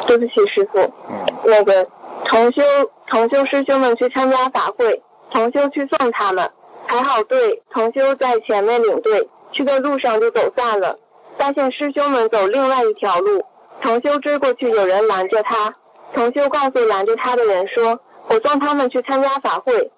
[0.07, 0.79] 对不起，师傅。
[1.09, 1.27] 嗯。
[1.45, 1.89] 那个
[2.25, 2.63] 同修
[3.09, 5.03] 同修师兄们去参加法会，
[5.33, 6.49] 同修去送他们，
[6.87, 10.99] 排好队，同修在前面领队，去的路上就走散了，
[11.39, 13.43] 发现师兄们走另外一条路，
[13.81, 15.75] 同修追过去，有人拦着他，
[16.13, 17.99] 同修告诉拦着他的人说，
[18.29, 19.91] 我送他们去参加法会，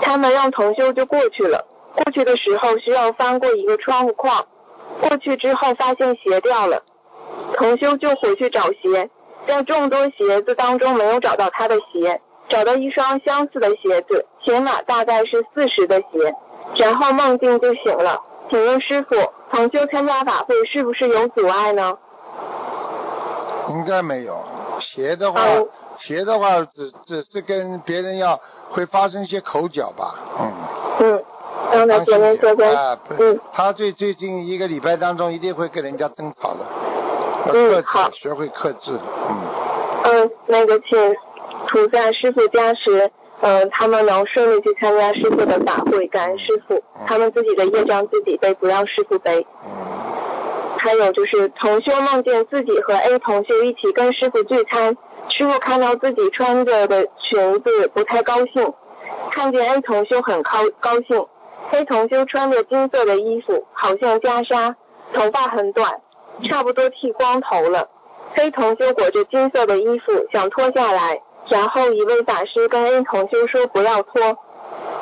[0.00, 1.66] 他们让同修就过去了，
[1.96, 4.46] 过去的时候需要翻过一个窗户框，
[5.00, 6.84] 过去之后发现鞋掉了，
[7.54, 9.10] 同修就回去找鞋。
[9.48, 16.32] 在众多鞋子当中没有找到他的鞋，找到一双相似的鞋子，鞋码大概是四十的鞋，
[16.76, 18.22] 然后梦境就醒了。
[18.50, 19.16] 请问师傅，
[19.50, 21.96] 同修参加法会是不是有阻碍呢？
[23.70, 24.44] 应该没有。
[24.80, 25.66] 鞋的话哦，
[26.06, 28.38] 鞋的话只只是跟别人要
[28.68, 30.52] 会发生一些口角吧，嗯。
[31.00, 31.24] 嗯，
[31.72, 36.60] 刚才前面说跟啊，嗯，他最最近一个礼拜当中一定会跟人家争吵的，
[37.46, 38.92] 要克嗯好制，学会克制，
[39.28, 39.40] 嗯，
[40.04, 41.16] 嗯，那个请
[41.66, 43.10] 菩萨师傅加持，
[43.46, 49.46] 嗯，他们能顺利去参加师傅的法会，感恩师傅，他们自己的业障自己背，不让师傅背。
[49.66, 54.96] 嗯，还有就是同修梦见自己和 A 同修一起跟师傅聚餐，
[55.28, 58.72] 师傅看到自己穿着的裙子不太高兴，
[59.30, 61.26] 看见 A 同修很高高兴。
[61.72, 64.74] A 同修穿着金色的衣服，好像袈裟，
[65.12, 66.00] 头发很短，
[66.48, 67.90] 差不多剃光头了。
[68.34, 74.36] 黑同修裹着金色的衣服想脱下来，然后一位法师跟 A 同修说不要脱。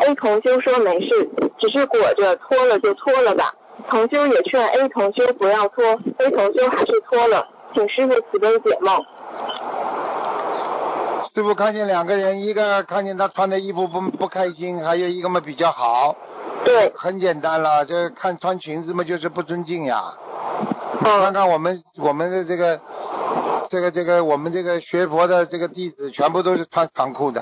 [0.00, 3.54] A 同修说没事，只是裹着，脱了就脱了吧。
[3.88, 5.84] 同修也劝 A 同修不要脱
[6.18, 9.04] ，A 同修还是脱了，请师傅慈悲解梦。
[11.34, 16.14] 师傅看见两个人，一个看见他穿的衣服不不开心，还有一个嘛比较好，
[16.64, 20.12] 对，很简单了，这看穿裙子嘛就是不尊敬呀。
[21.00, 22.78] 看嗯看我们我们的这个
[23.72, 27.40] 这个这个我们这个学佛的这个弟子，全部都是穿长裤的，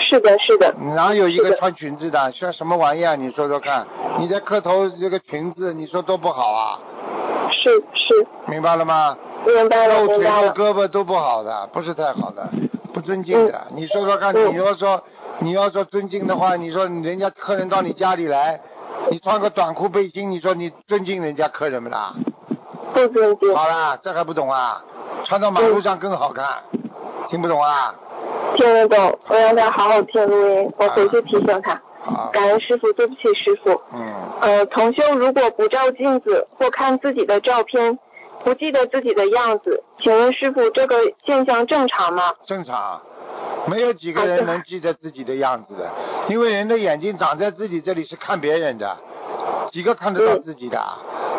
[0.00, 2.32] 是的，是的，哪有一个穿裙子的？
[2.32, 3.14] 像什么玩意儿？
[3.14, 3.86] 你说说看，
[4.18, 6.80] 你在磕头这个裙子，你说多不好啊？
[7.52, 9.16] 是是，明白了吗？
[9.46, 10.48] 明白了，露腿露。
[10.48, 12.50] 胳膊都不好的，不是太好的，
[12.92, 13.68] 不尊敬的。
[13.76, 15.04] 你说说看，嗯你要说
[15.38, 18.60] 你要说尊敬的话，你说人家客人到你家里来，
[19.08, 22.12] 你穿个短裤背心，你说你尊敬人家客人不啦？
[22.92, 24.82] 不尊敬，好啦，这还不懂啊？
[25.32, 26.46] 穿到马路上更好看，
[27.30, 27.94] 听不懂啊？
[28.54, 31.80] 听得懂，我让他好好听录音，我回去提醒他。
[32.04, 33.80] 好，感恩师傅，对不起师傅。
[33.94, 34.12] 嗯，
[34.42, 37.98] 呃，同修如果不照镜子或看自己的照片，
[38.44, 42.34] 不记得自己的样子，请问师傅这个现象正常吗？
[42.46, 43.00] 正常，
[43.64, 45.88] 没有几个人能记得自己的样子的，
[46.28, 48.98] 因为人的眼睛长在自己这里是看别人的，
[49.72, 50.78] 几个看得到自己的？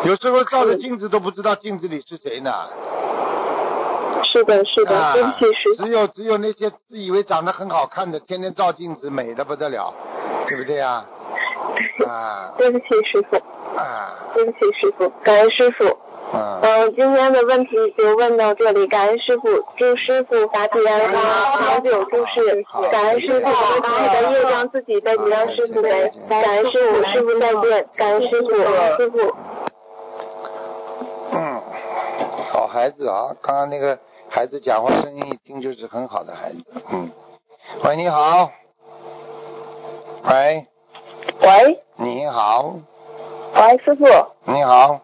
[0.02, 2.50] 有时候照着镜子都不知道镜子里是谁呢。
[4.34, 9.94] 是的，是的，啊对不起，师傅，只有只有那些自以为长得很好看的，天天照镜子，美的不得了，
[10.48, 11.04] 对不对呀？
[12.08, 13.36] 啊 对不起，师傅，
[13.78, 15.96] 啊对不起，师傅，感恩师傅。
[16.32, 16.58] 啊！
[16.62, 21.22] 嗯，今天的问题就问到这里，感恩师傅，祝师傅法体安康，
[21.60, 22.64] 长久住世。
[22.90, 26.10] 感恩师傅，把自己的业障自己背，不让师傅背。
[26.28, 28.48] 感恩师傅，师傅再见，感恩师傅，
[28.96, 29.34] 师傅。
[31.32, 31.62] 嗯，
[32.50, 33.96] 好孩子啊，刚刚那个
[34.34, 36.64] 孩子讲话声音一听就是很好的孩子。
[36.90, 37.08] 嗯，
[37.84, 38.50] 喂，你好。
[40.24, 40.66] 喂，
[41.40, 41.84] 喂。
[41.94, 42.74] 你好，
[43.54, 44.04] 喂，师傅，
[44.52, 45.00] 你好，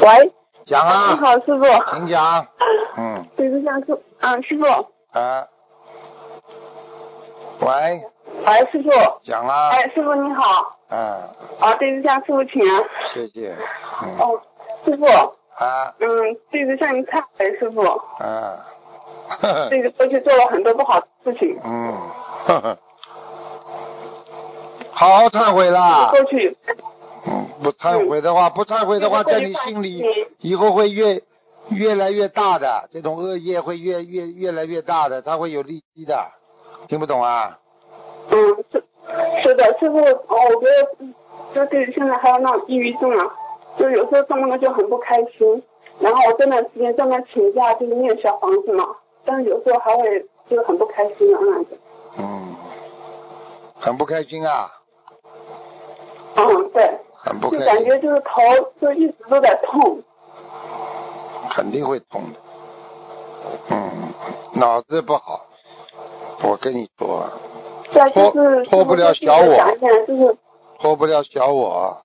[0.00, 0.32] 喂，
[0.64, 1.64] 讲啊，你好，师傅。
[1.90, 2.46] 请讲。
[2.96, 4.64] 嗯，对不起，师，啊，师傅，
[5.18, 5.46] 啊，
[7.60, 8.02] 喂，
[8.46, 8.90] 喂，师傅，
[9.24, 10.98] 讲啊，哎，师傅你好，嗯，
[11.60, 12.82] 啊，对不起，师傅请安。
[13.12, 13.54] 谢谢。
[14.02, 14.40] 嗯，哦，
[14.86, 15.04] 师傅，
[15.56, 16.08] 啊，嗯，
[16.50, 18.66] 对着向您忏悔，师傅，啊，
[19.28, 21.94] 呵呵，对着过去做了很多不好的事情，嗯，
[22.46, 22.78] 呵呵，
[24.90, 26.08] 好好忏悔啦。
[26.10, 26.56] 过去，
[27.26, 30.04] 嗯，不忏悔的话，不忏悔的话，在你心里
[30.38, 31.22] 以后会越
[31.68, 36.30] 越来越大的，这种恶业会越越越来越大的，它会有利息的，
[36.88, 37.58] 听不懂啊？
[38.30, 38.84] 嗯，是
[39.42, 41.14] 是的，师傅，哦，我觉得嗯
[41.54, 43.26] 就对现在还有那种抑郁症啊，
[43.76, 45.62] 就有时候做梦就很不开心，
[45.98, 48.86] 然后我这段时间专门请假就是念小房子嘛，
[49.24, 51.78] 但是有时候还会就是很不开心啊那样子。
[52.18, 52.54] 嗯，
[53.78, 54.70] 很不开心啊，
[56.36, 58.40] 嗯，对，很不开心，感觉就是头
[58.80, 60.02] 就一直都在痛。
[61.50, 62.38] 肯定会痛的。
[63.68, 64.12] 嗯，
[64.54, 65.46] 脑子不好，
[66.42, 67.24] 我跟你说，
[67.92, 70.36] 对，就是脱脱不了小我
[70.78, 71.96] 脱不了小我。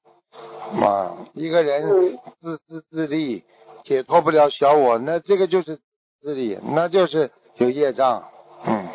[0.74, 3.43] 嘛，一个人嗯自私自利，
[3.86, 5.78] 解脱不了小我，那这个就是
[6.22, 8.24] 自利，那就是有业障。
[8.65, 8.88] 嗯，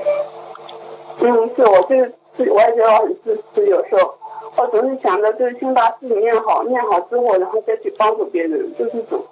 [1.20, 4.14] 嗯，是我就是我也觉得我很自私，有时候
[4.56, 9.24] 我总是想着就是先把自己念好，念好之后，然后再去帮助别人，就是这种，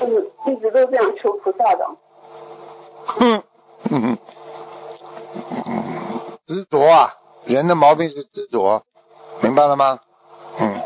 [0.00, 1.86] 就是一直都这样求菩萨的。
[3.06, 3.42] 哼，
[3.90, 4.18] 嗯哼，
[5.66, 7.14] 嗯，执着啊，
[7.44, 8.82] 人的毛病是执着，
[9.40, 10.00] 明白了吗？
[10.58, 10.80] 嗯，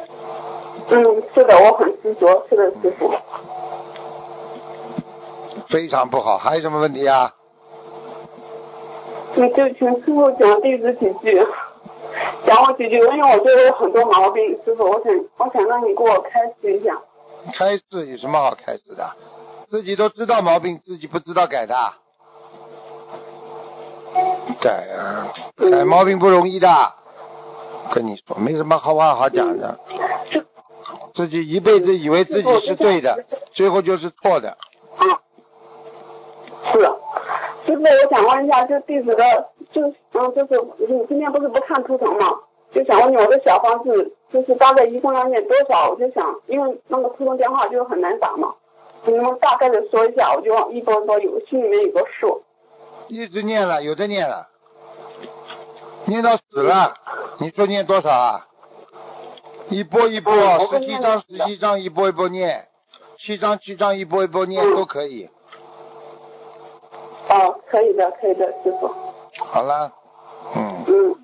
[0.90, 3.12] 嗯，是的，我很执着，是的，师傅。
[5.68, 6.38] 非常不好。
[6.38, 7.34] 还有什么问题啊？
[9.34, 11.46] 你就请师傅讲弟子几句，
[12.46, 16.98] 讲我几句，因为我觉得有很多毛病，师傅，我想我想让你给我开示一下。
[17.52, 19.06] 开示有什么好开示的？
[19.70, 21.74] 自己都知道毛病，自己不知道改的。
[24.60, 25.28] 改啊，
[25.70, 26.68] 改毛病不容易的。
[27.92, 29.78] 跟你说，没什么好话好讲的。
[29.88, 29.94] 是
[31.18, 34.56] 自己一辈子以为自己是对的，最后就是错的。
[34.96, 35.18] 啊，
[36.72, 36.96] 是的。
[37.66, 42.38] 师傅，我想问一下，就弟子的，就是嗯，就是你今天不是不看图腾吗？
[42.72, 45.90] 就想问你，我的小房子就是大概一共要念多少？
[45.90, 48.54] 我就想，因为那个图腾电话就很难打嘛，
[49.02, 50.32] 你能大概的说一下？
[50.36, 52.44] 我就往一波一波有心里面有个数。
[53.08, 54.46] 一直念了，有的念了，
[56.04, 56.94] 念到死了。
[57.38, 58.46] 你说念多少啊？
[59.70, 62.66] 一波一波，十七会念的章十七章一波一波念，
[63.18, 65.28] 七章七章一波一波念嗯都可以。
[67.28, 68.90] 哦，可以的，可以的，师傅。
[69.44, 69.92] 好了，
[70.56, 71.16] 嗯，嗯，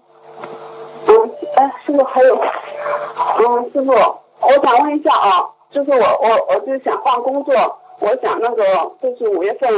[1.06, 7.54] 嗯，哎，师傅还有，嗯，师傅，我想问一下啊，就是我我我就想换工作，
[8.00, 8.64] 我想那个
[9.02, 9.70] 就是五月份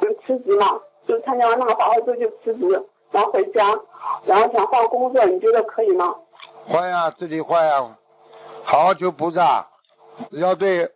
[0.00, 3.76] 嗯辞职嘛，就参加完那个法会之后就辞职，然后回家，
[4.24, 6.14] 然后想换工作，你觉得可以吗？
[6.68, 7.90] 换呀，自己换呀，好
[8.64, 9.66] 好求菩萨，
[10.30, 10.90] 只要对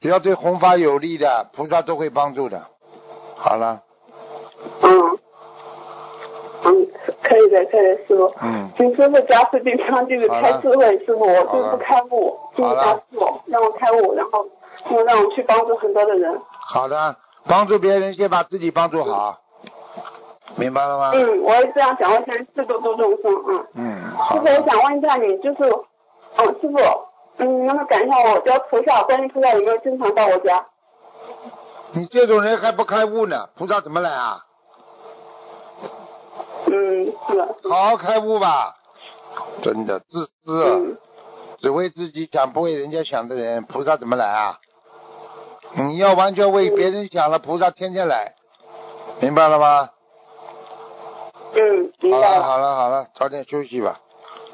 [0.00, 2.66] 只要对弘法有利的，菩萨都会帮助的。
[3.36, 3.82] 好了，
[4.82, 5.18] 嗯，
[6.64, 6.88] 嗯，
[7.22, 8.34] 可以的，可以的，师傅。
[8.42, 14.46] 嗯，请师傅加持经常就是开智慧，师傅，我就是不开悟，请你加持我，让我开悟，然后
[14.90, 16.40] 又让我去帮助很多的人。
[16.50, 17.16] 好的，
[17.46, 19.40] 帮助别人先把自己帮助好，
[20.56, 21.10] 明白了吗？
[21.14, 23.66] 嗯，我也这样想，我想自度度众生，嗯。
[23.74, 25.74] 嗯，师好傅，我想问一下你，就是，
[26.36, 26.78] 嗯，师傅，
[27.38, 30.66] 嗯，你能不能感应一下我家菩萨，观音菩萨有没有经常到我家？
[31.92, 34.46] 你这种人还不开悟呢，菩萨怎么来啊？
[36.66, 37.54] 嗯，是的。
[37.68, 38.76] 好好开悟吧，
[39.62, 40.98] 真的自私，嗯
[41.60, 44.58] 只为自己想不为人家想的人，菩萨怎么来啊？
[45.74, 48.34] 你要完全为别人想了，菩萨天天来，
[49.20, 49.90] 明白了吗？
[51.54, 52.42] 嗯，明好了。
[52.42, 54.00] 好了好了，早点休息吧。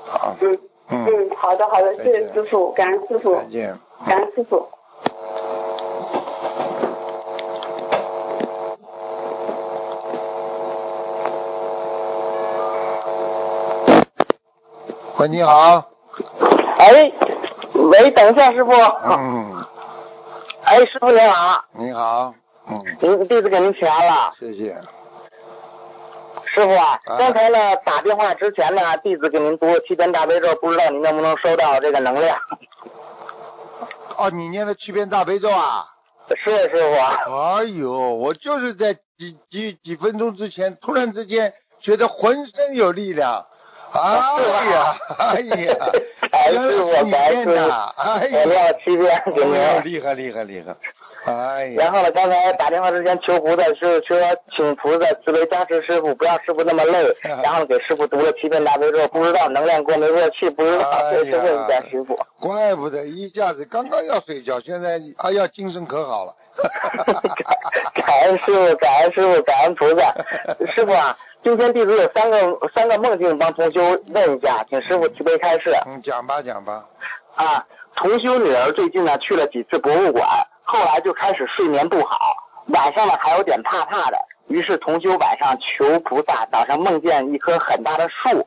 [0.06, 0.58] 好，嗯
[0.90, 3.78] 嗯，嗯，好的好的，谢谢师傅，感恩师傅，再见。
[4.06, 4.66] 感恩师傅。
[15.18, 15.84] 喂，你好。
[16.78, 17.12] 哎，
[17.74, 18.72] 喂，等一下，师傅。
[18.72, 19.64] 嗯，
[20.64, 22.32] 哎，师傅您好，你好。
[22.70, 24.32] 嗯，您弟子给您请安了。
[24.38, 24.76] 谢谢。
[26.58, 32.36] 师傅啊，啊刚才呢打电话之前呢，弟子给您读了七遍大悲咒，不知道您能不能收到这个能量？
[34.16, 35.86] 哦，你念的七遍大悲咒啊？
[36.30, 37.32] 是师傅。
[37.32, 43.46] 哎呦，我就是在几几几分钟之前，突然之间觉得浑身有力量。
[43.92, 44.00] 哎
[44.72, 45.76] 呀，哎呀，
[46.32, 49.54] 哎是你白师念的，哎呀，了七遍给您。
[49.54, 50.74] 哎呦厉害厉害厉害，
[51.28, 54.18] 哎呀，然后呢，刚才打电话之前求菩萨是说，
[54.56, 57.14] 请菩萨慈悲加持师傅，不让师傅那么累。
[57.22, 62.18] 然后给师傅读了七遍大悲咒，不知道能量过没过去，不知道，所以是问一下师傅。
[62.40, 66.34] 怪不得一下子刚刚要睡觉，现在哎呀精神可好了。
[67.94, 70.14] 感恩师傅，感恩师傅，感恩菩萨。
[70.74, 76.86] 师傅啊，今天弟子有三个三个梦境帮同修问一下，请师傅慈悲开示嗯，讲吧讲吧。
[77.34, 77.66] 啊。
[77.96, 80.24] 同修女儿最近呢去了几次博物馆，
[80.70, 82.18] 后来就开始睡眠不好，
[82.66, 84.18] 晚上呢还有点怕怕的。
[84.48, 88.46] 于是同修晚上求菩萨，早上梦见一棵很大的树，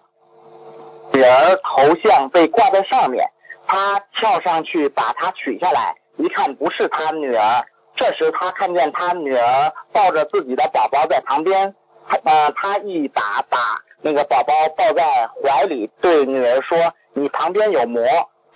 [1.13, 3.31] 女儿头像被挂在上面，
[3.65, 7.65] 他跳上去把它取下来，一看不是他女儿。
[7.95, 11.73] 这时他看见他女儿抱着自己的宝宝在旁边，
[12.07, 18.03] 他呃他一把把那个宝宝抱在怀里，对女儿说：“你旁边有魔。”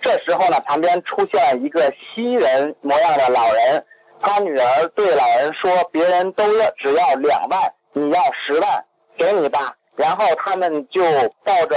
[0.06, 3.84] 这时候呢，旁边出现了一个西人模样的老人，
[4.20, 8.84] 他女儿对老人说：“别人都要只要两万，你要十万，
[9.18, 11.02] 给你吧。”然后他们就
[11.42, 11.76] 抱着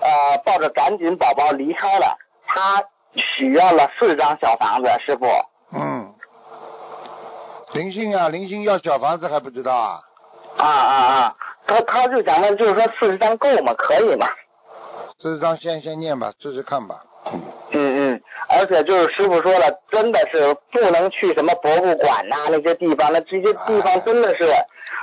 [0.00, 2.16] 呃抱着赶紧宝宝离开了。
[2.46, 2.82] 他
[3.14, 5.26] 许愿了四张小房子，师傅。
[5.74, 6.14] 嗯，
[7.74, 10.00] 灵性啊，灵性要小房子还不知道啊？
[10.56, 11.36] 啊啊啊！
[11.66, 13.74] 他他就想问，就是说四十张够吗？
[13.76, 14.26] 可以吗？
[15.20, 17.04] 四十张先先念吧，试试看吧。
[17.26, 17.42] 嗯，
[17.72, 24.44] 嗯嗯，而且就是师傅说了，真的是不能去什么博物馆呐、那些地方，那这些地方真的是，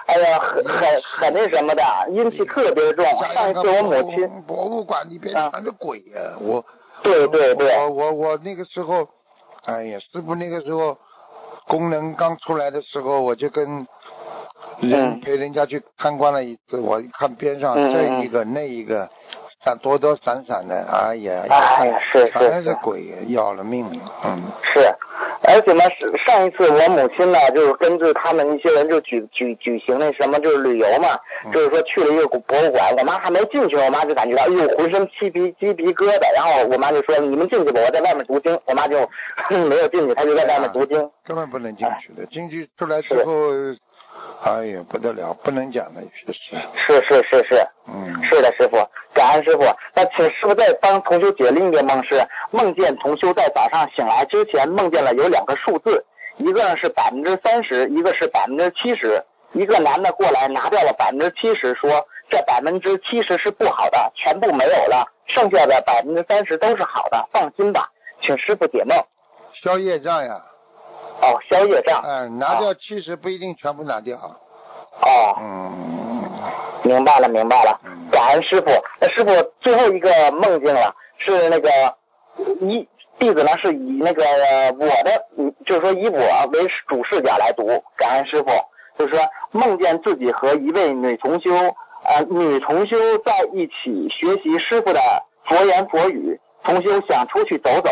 [0.07, 3.05] 哎呀，很很很那什么的，阴气特别重。
[3.33, 5.49] 上一次我母亲，博物馆里边啊。
[5.53, 6.63] 全是鬼呀、我
[7.03, 9.07] 对对对，我我我那个时候，
[9.65, 10.97] 哎呀，师傅那个时候
[11.67, 13.87] 功能刚出来的时候，我就跟
[14.79, 15.19] 人嗯。
[15.21, 19.09] 陪人家去参观了一次，我一看边上这一个那一个，
[19.67, 24.41] 闪躲躲闪闪的，哎呀，哎呀是是全是是鬼，要了命了，嗯。
[24.73, 24.79] 是。
[25.43, 38.97] 而且呢，是上一次我母亲呢，就是跟着他们一些人就举举举行那什么，就是旅游嘛，嗯就是说去了一个博物馆，我妈还没进去，我妈就感觉到，哎呦，浑身鸡皮鸡皮疙瘩，然后我妈就说，你们进去吧，我在外面读经，我妈就
[39.67, 41.09] 没有进去，她就在外面读经。
[41.25, 43.31] 根本不能进去的，进去出来之后，
[44.43, 48.77] 哎呀不得了，不能讲的，确实，是是是是，嗯，是的，师傅，
[49.13, 49.63] 感恩师傅。
[49.95, 56.05] 那请师傅再帮同修解另一个梦是，梦见同修在早上醒来之前梦见了有两个数字，
[56.37, 59.23] 一个呢是百分之三十，一个是百分之七十。
[59.53, 67.91] 一个男的过来拿掉了百分之七十，说这百分之七十是不好的，全部没有了，剩下的百分之三十都是好的，放心吧。
[68.21, 68.97] 请师傅解梦。
[69.63, 70.43] 消业障呀，
[71.21, 72.01] 哦，消业障。
[72.03, 76.23] 哎，拿掉七十不一定全部拿掉，哦，嗯，
[76.83, 78.09] 明白了，明白了嗯。
[78.11, 78.67] 感恩师傅。
[78.99, 81.69] 那师傅最后一个梦境了，是那个
[82.61, 82.87] 以
[83.19, 87.83] 弟子呢是以那个呃我的，嗯就是说以我为主视角来读。
[87.95, 88.49] 感恩师傅，
[88.97, 91.51] 就是说梦见自己和一位女同修，
[92.03, 95.01] 呃，女同修在一起学习师傅的
[95.45, 96.39] 佛言佛语。
[96.63, 97.89] 同修想出去走走，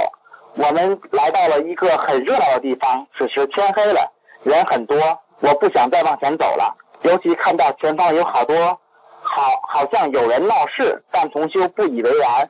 [0.58, 4.98] 我们来到了一个很热闹的地方，此时天黑了，人很多，
[5.42, 6.78] 我不想再往前走了。
[7.02, 8.80] 尤其看到前方有好多，
[9.22, 12.50] 好好像有人闹事，但同修不以为然。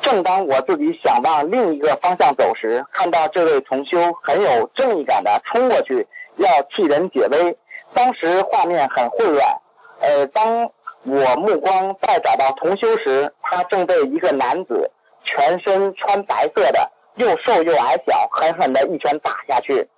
[0.00, 7.58] 正当我自己想往另一个方向走时，看到这位同修很有正义感的冲过去，要替人解围。
[7.92, 9.60] 当时画面很混乱，
[10.00, 10.70] 呃，当
[11.04, 14.90] 我目光再找到同修时，他正被一个男子
[15.22, 19.88] 全身穿白色的，又瘦又矮小，狠狠的一拳打下去。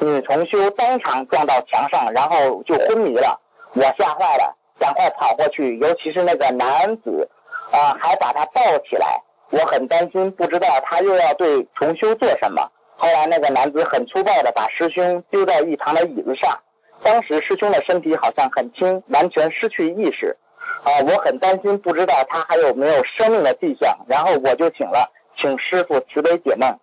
[0.00, 3.40] 女同修当场撞到墙上，然后就昏迷了。
[3.74, 7.30] 我吓坏了，赶快跑过去，尤其是那个男子，
[7.70, 9.22] 啊、还把他抱起来。
[9.50, 12.70] 我很担心，不知道他又要对重修做什么。
[12.96, 16.60] 后来那个男子很粗暴的把师兄丢在一旁的椅子上，
[17.02, 20.38] 当时师兄的身体好像很轻，完全失去意识。
[20.82, 26.78] 啊，我很担心，不知道他还有没有生命的迹象，然后我就请了，请师傅慈悲解难。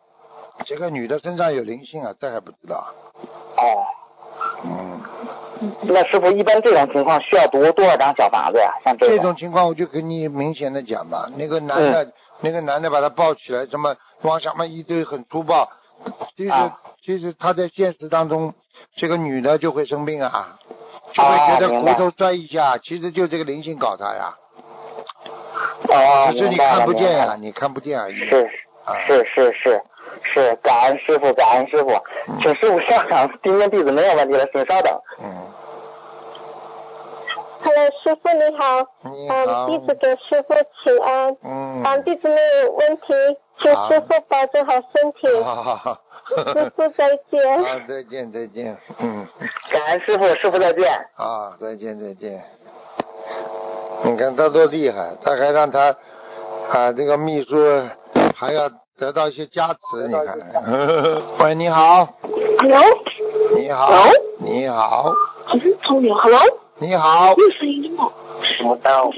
[0.65, 2.93] 这个女的身上有灵性啊，这还不知道？
[3.57, 3.83] 哦，
[4.63, 5.01] 嗯，
[5.83, 8.73] 那师傅一般这种情况需要读多少张小房子呀？
[8.83, 15.69] 像这这种种情况我就给你明显的讲吧，那个男的，那个男的把他抱起来，什么往下面一堆很粗暴，
[16.37, 16.77] 其实、啊。
[17.03, 18.53] 其实他在现实当中，
[18.95, 20.59] 这个女的就会生病啊，
[21.13, 24.37] 就会觉得骨头摔一下，其实就这个灵性搞他呀，
[25.93, 28.15] 哦，只是你看不见呀、你看不见而已。
[28.25, 28.49] 是
[28.83, 29.81] 啊，是是是
[30.23, 31.91] 是，感恩师傅，感恩师傅，
[32.41, 34.99] 请师傅上场，今天弟子没有问题了，请稍等。
[35.21, 35.29] 嗯
[37.63, 38.79] ，Hello，师傅你好，
[39.11, 43.13] 你好嗯，弟子给师傅请安，嗯，嗯，弟子没有问题，
[43.61, 46.01] 请好师傅保重好身体，好好好，
[46.53, 47.59] 师傅再见。
[47.63, 49.27] 好，再见再见，嗯。
[49.69, 50.91] 感恩师傅，师傅再见。
[51.15, 52.43] 啊，再见再见。
[54.03, 55.95] 你看他多厉害，他还让他
[56.69, 57.55] 啊这个秘书
[58.35, 60.37] 还要得到一些加持，你看。
[61.39, 62.07] 喂，你好
[62.59, 62.81] ，Hello，
[63.55, 64.11] 你好 Hello？
[64.39, 65.13] 你好
[65.47, 66.39] ，，Hello，
[66.79, 68.09] 你好，没有声音吗？
[68.57, 69.11] 听不到，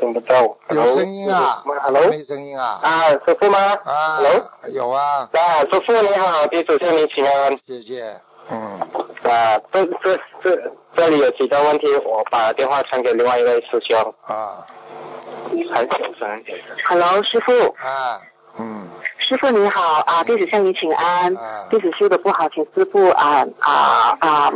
[0.00, 0.56] 听不到。
[0.70, 2.08] 有声音啊 Hello？
[2.08, 2.78] 没声音啊？
[2.82, 4.44] 啊，师傅吗啊？Hello？
[4.72, 7.58] 有啊，啊，师傅你好，弟子向你请安。
[7.66, 8.20] 谢谢。
[8.50, 8.80] 嗯，
[9.30, 14.14] 啊，这这这这里有几个问题，我把电话传给另外一位师兄。
[14.22, 14.66] 啊
[15.70, 16.44] 很小声。
[16.86, 17.52] Hello，师傅。
[17.78, 18.20] 啊，
[18.58, 21.66] 嗯，师傅你好啊，弟子向你请安啊。
[21.70, 24.52] 弟子修的不好，请师傅啊啊啊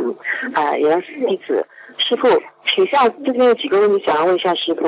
[0.53, 1.65] 啊原谅弟子。
[1.97, 2.27] 师傅，
[2.75, 4.87] 请下这边有几个问题想要问一下师傅，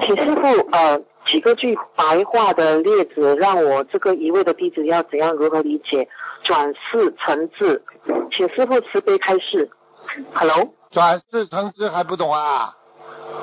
[0.00, 6.08] 请师傅呃几个句白话的例子，让我这个一位的弟子要怎样如何理解
[6.46, 7.82] 转世成智，
[8.30, 9.68] 请师傅慈悲开示。
[10.32, 12.76] Hello，转世成智还不懂啊？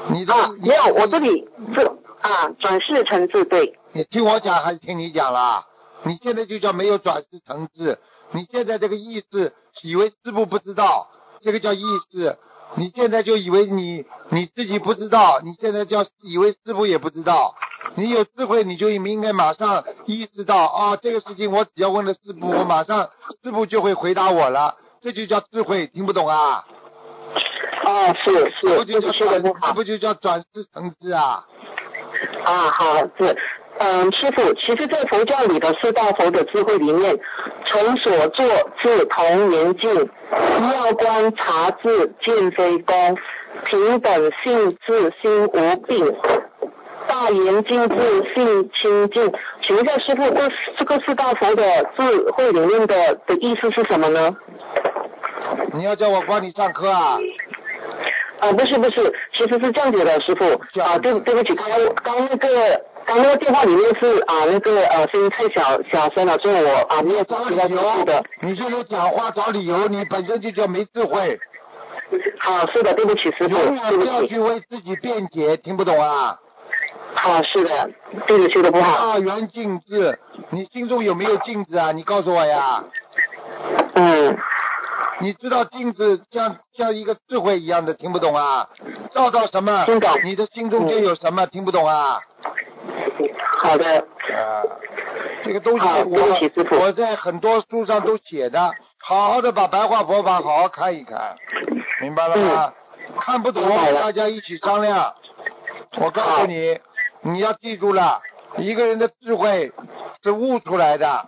[0.09, 1.85] 你的啊，没有，我这里这
[2.21, 3.77] 啊转世成智对。
[3.91, 5.67] 你听我讲还是听你讲啦？
[6.03, 7.99] 你现在就叫没有转世成智，
[8.31, 11.09] 你现在这个意识以为师傅不知道，
[11.41, 12.37] 这个叫意识。
[12.75, 17.53] 你现在就以为你你自己不知道，你现在叫以为师傅也不知道。
[17.95, 23.09] 你有智慧，你就应该马上意识到啊，这个事情我只要问了师傅，我马上
[23.43, 26.65] 师傅就会回答我了，这就叫智慧，听不懂啊？
[27.83, 29.39] 啊，是这不是，就叫。
[29.39, 31.45] 这不就叫转世成智啊？
[32.43, 33.37] 啊，好，是，
[33.77, 37.19] 嗯，师傅，其实，在佛教里的四大佛的智慧里面，
[37.65, 38.45] 从所作
[38.81, 40.09] 至同圆镜，
[40.61, 43.17] 妙观察智见非功，
[43.65, 46.15] 平等性智心无病，
[47.23, 49.33] 大圆镜智性清净。
[49.65, 51.63] 请问一下师傅，这这个四大佛的
[51.95, 54.35] 智慧里面的的意思是什么呢？
[55.71, 57.17] 你要叫我帮你上课啊？
[58.39, 60.43] 啊，不是不是，其实是这样子的，师傅
[60.81, 61.65] 啊，对对不起，刚
[62.03, 68.21] 刚那个刚那个电话里面是啊那个呃声音太小小声了，所以我啊没有找理由的。
[68.41, 71.39] 你这个讲话找理由，你本身就叫没智慧，
[72.37, 74.27] 好，是的，对不起师傅，不要对不起。
[74.27, 76.37] 去为自己辩解，听不懂啊？
[77.15, 77.89] 好，是的，
[78.27, 79.13] 弟子修的不好。
[79.13, 81.91] 大圆镜子，你心中有没有镜子啊？
[81.91, 82.83] 你告诉我呀。
[83.93, 84.37] 嗯，
[85.19, 88.67] 你知道镜子像像一个智慧一样的，听不懂啊？
[89.13, 92.19] 照到什么听懂，你的心中就有什么，听不懂啊？
[93.57, 94.63] 好的，啊，
[95.43, 101.35] 这个东西我我在很多书上都写的，好好的把白话佛法好好看一看，
[102.01, 102.73] 明白了吗？
[103.19, 105.13] 看不懂大家一起商量。
[105.97, 106.79] 我告诉你，
[107.23, 108.21] 你要记住了，
[108.57, 109.71] 一个人的智慧
[110.21, 111.25] 是悟出来的，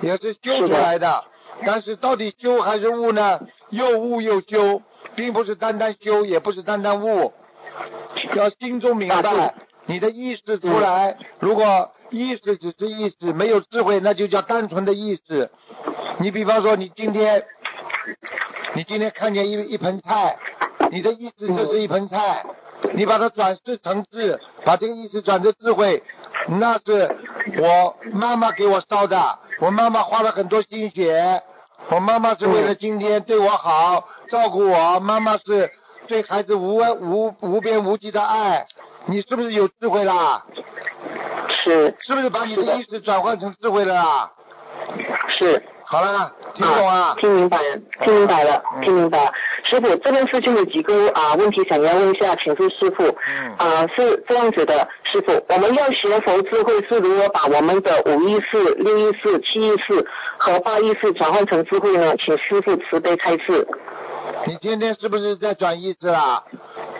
[0.00, 1.24] 也是修出来的。
[1.66, 3.40] 但是到底修还是悟呢？
[3.70, 4.82] 又悟又修，
[5.16, 7.32] 并不是单单修，也不是单单悟，
[8.34, 9.54] 要心中明啊白。
[9.86, 15.50] 你的意识出来，如果意识只是意识，没有智慧，那就叫单纯的意识。
[16.18, 17.44] 你比方说，你今天，
[18.74, 20.38] 你今天看见一一盆菜，
[20.90, 22.44] 你的意识就是一盆菜，
[22.92, 26.02] 你把它转世成智，把这个意识转成智慧，
[26.46, 27.16] 那是
[27.58, 31.42] 我妈妈给我烧的，我妈妈花了很多心血，
[31.88, 35.72] 我妈妈是为了今天对我好，照顾我，妈妈是
[36.06, 38.66] 对孩子无无无边无际的爱，
[39.06, 40.44] 你是不是有智慧啦？
[41.64, 44.32] 是是不是把你的意识转换成智慧了啦？
[45.38, 45.62] 是。
[45.86, 47.14] 好了，听懂啊？
[47.20, 49.32] 听明白了，听明白了，听明白了。
[49.64, 53.04] 师傅，这边事情有几个啊问题想要问一下，请示师傅。
[53.04, 60.06] 嗯啊，是这样子的，师傅，我们要学佛智慧是如何把我们的五意识、六意识、七意识
[60.36, 62.16] 和八意识转换成智慧呢？
[62.16, 63.66] 请师傅慈悲开示。
[64.46, 66.44] 你今天是不是在转意识啊？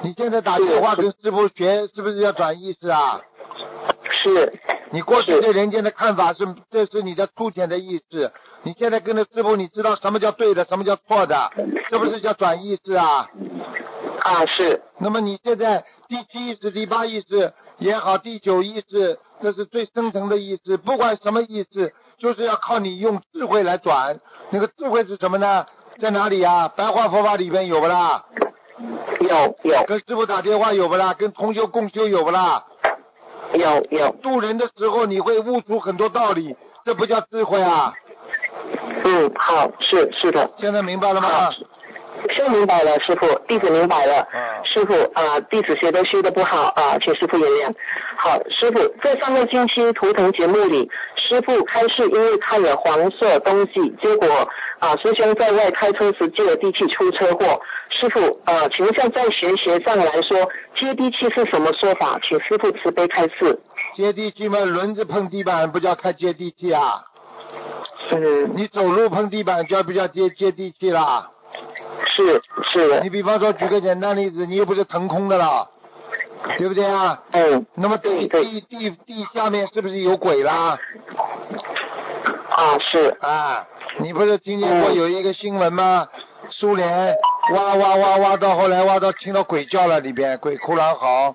[0.03, 3.21] 你现在打电话跟师傅学，是不是要转意识啊？
[4.23, 4.53] 是。
[4.91, 8.31] 你过去对人间的看法是，这是你的粗浅的意识。
[8.65, 11.53] 你现在跟着师傅，你知道什么叫对的，什么叫错的，
[11.91, 13.29] 是不是叫转意识啊？
[14.21, 14.83] 啊，是。
[14.99, 24.19] 那么你现在第七意识、第八意识也好，第九意识，这是最深层的意识，不管什么意识，就是要靠你用智慧来转。
[24.49, 25.67] 那个智慧是什么呢？
[25.99, 28.25] 在哪里呀、白话佛法里边有不啦？
[29.21, 29.85] 有有。
[29.87, 31.13] 跟师傅打电话有不啦？
[31.13, 32.65] 跟同修共修有不啦？
[33.53, 34.11] 有有。
[34.23, 36.57] 渡人的时候你会悟出很多道理，
[36.87, 37.95] 这不叫智慧啊？
[39.05, 40.51] 嗯，好，是是的。
[40.59, 41.51] 现在明白了吗？
[42.35, 44.27] 现在明白了，师傅，弟子明白了。
[44.33, 44.41] 嗯。
[44.65, 47.75] 师傅啊、弟子学都修的不好啊、请师傅原谅。
[48.17, 54.49] 好，师傅，在上个星期图腾节目里，师傅开示因为看了黄色东西，结果
[54.79, 57.61] 啊、师兄在外开车时接地气出车祸。
[57.91, 60.49] 师傅啊，请问像在玄学上来说，
[60.79, 62.19] 接地气是什么说法？
[62.27, 63.61] 请师傅慈悲开示。
[63.95, 67.05] 接地气嘛，轮子碰地板不叫开接地气啊？
[68.11, 68.53] 嗯。
[68.57, 71.31] 你走路碰地板叫不叫接接地气啦？
[72.17, 72.43] 是
[72.73, 73.01] 是的。
[73.03, 75.69] 你比方说举个简单例子，你又不是腾空的了，
[76.59, 77.23] 对不对啊？
[77.33, 77.67] 嗯。
[77.75, 80.79] 那么地地地地下面是不是有鬼啦？
[82.51, 83.17] 啊，是。
[83.21, 83.67] 啊，
[83.99, 86.09] 你不是听见过有一个新闻吗？
[86.51, 87.17] 苏联
[87.53, 91.35] 挖挖挖挖到后来挖到听到鬼叫了里边，鬼哭狼嚎。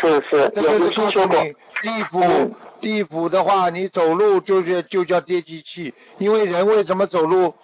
[0.00, 2.54] 是是，这就是告诉你，地府
[2.84, 7.54] 地府的话，你走路就是就叫接地气，因为人为什么走路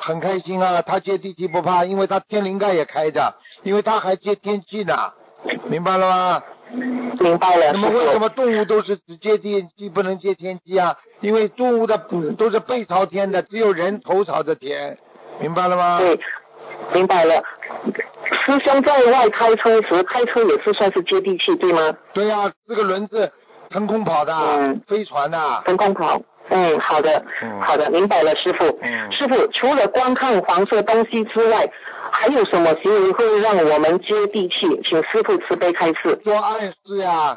[0.00, 0.82] 很开心啊？
[0.82, 5.12] 他接地气不怕，因为他天灵盖也开着，因为他还接天气呢，
[5.68, 6.42] 明白了吗？
[7.20, 7.72] 明白了。
[7.72, 10.96] 那么为什么动物都是只接地气不能接天气啊？
[11.20, 11.96] 因为动物的
[12.36, 14.98] 都是背朝天的，只有人头朝着天，
[15.38, 15.76] 明白了。
[15.76, 16.00] 吗？
[16.00, 16.18] 对，
[16.92, 17.40] 明白了。
[18.44, 21.96] 师兄在外开车时，开车也是算是接地气，对吗？
[22.12, 23.32] 对呀、这个轮子
[23.76, 25.38] 腾空跑的，嗯飞船的。
[25.66, 26.18] 腾空跑。
[26.48, 27.22] 嗯，好的，
[27.60, 28.64] 好的，明白了，师傅。
[28.80, 29.12] 嗯。
[29.12, 31.68] 师傅，除了观看黄色东西之外，
[32.10, 34.80] 还有什么行为会让我们接地气？
[34.82, 36.18] 请师傅慈悲开示。
[36.24, 37.36] 做暗示呀，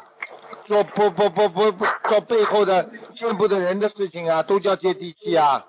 [0.66, 2.88] 做不不不不不做背后的
[3.18, 5.66] 见不得人的事情啊，都叫接地气啊。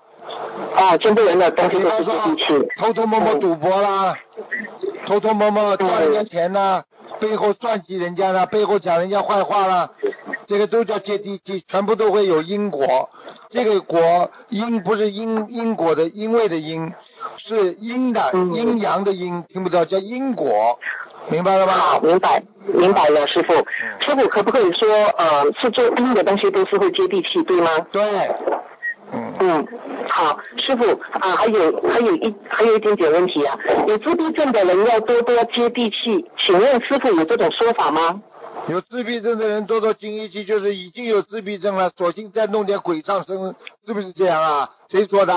[0.74, 2.68] 啊，见不得人的东西都是接地气。
[2.78, 4.16] 偷偷摸摸赌博啦，
[5.04, 6.84] 偷偷摸摸赚人家钱啦，
[7.22, 9.92] 背后算计人家了，背后讲人家坏话了，
[10.48, 13.10] 这个都叫接地气，全部都会有因果。
[13.50, 16.92] 这个果因不是因因果的因为的因，
[17.38, 20.80] 是阴的阴阳的阴，听不到叫因果，
[21.28, 21.74] 明白了吗？
[21.74, 23.54] 好，明白，明白了，师傅。
[24.04, 27.70] 师傅可不可以说，呃，是做阴的东西都是会接地气，对吗？
[27.92, 28.02] 对。
[29.12, 29.66] 嗯，
[30.08, 38.22] 好，师傅啊，还有还有一还有一点点问题啊，有自闭症的人要多多接地气，请问师傅有这种说法吗？
[38.68, 43.54] 有自闭症的人多多经一气，就是已经有自闭症了，索性再弄点鬼上身，
[43.86, 44.70] 是不是这样啊？
[44.88, 45.34] 谁说的？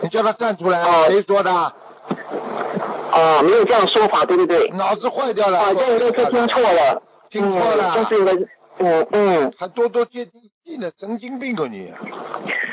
[0.00, 1.52] 你叫他站出来啊，谁说的？
[1.52, 4.68] 啊，没有这样说法，对不对？
[4.70, 5.58] 脑子坏掉了。
[5.60, 7.02] 啊，这应该是听错了。
[7.30, 7.92] 听错了。
[7.94, 8.32] 这是应该，
[8.78, 9.52] 嗯嗯。
[9.58, 11.92] 还多多接地气呢，神经病啊你！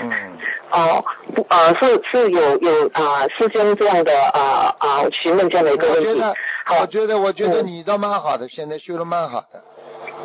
[0.01, 0.37] 嗯。
[0.69, 6.09] 哦，不啊，是是有有啊，师兄这样的啊啊询问这样的一个问题。
[6.69, 9.63] 我觉得，我觉得你倒蛮好的，现在修的蛮好的，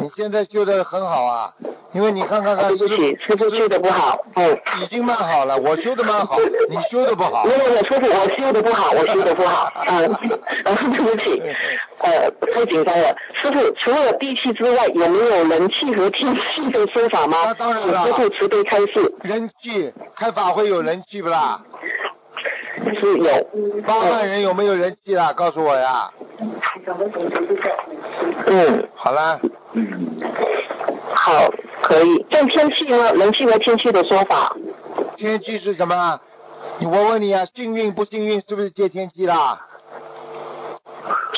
[0.01, 1.55] 你现在修的很好啊，
[1.93, 6.37] 因为你看看看，对不起，师傅修的不好，嗯，已经蛮好了，我修的蛮好，
[6.69, 7.45] 你修的不好。
[7.45, 10.13] 没有没有，师傅我修的不好，我修的不好，嗯，
[10.93, 11.41] 对不起，
[11.99, 13.15] 呃，太紧张了。
[13.43, 17.39] 师傅除了地气之外，有没有人气和天气 的说法吗？
[17.47, 18.07] 那当然了。
[18.07, 19.13] 师傅慈悲开示。
[19.23, 21.61] 人气，开法会有人气不啦？
[23.01, 23.83] 是有。
[23.85, 25.33] 八万人有没有人气啦？
[25.33, 26.13] 告诉我呀。
[28.47, 29.41] 嗯，好啦。
[29.73, 30.17] 嗯。
[31.13, 31.51] 好，
[31.83, 32.25] 可以。
[32.31, 33.13] 像天气呢？
[33.15, 34.57] 人气和天气的说法。
[35.17, 36.21] 天气是什么？
[36.79, 38.41] 你我问你啊，幸运不幸运？
[38.49, 39.67] 是不是接天气啦？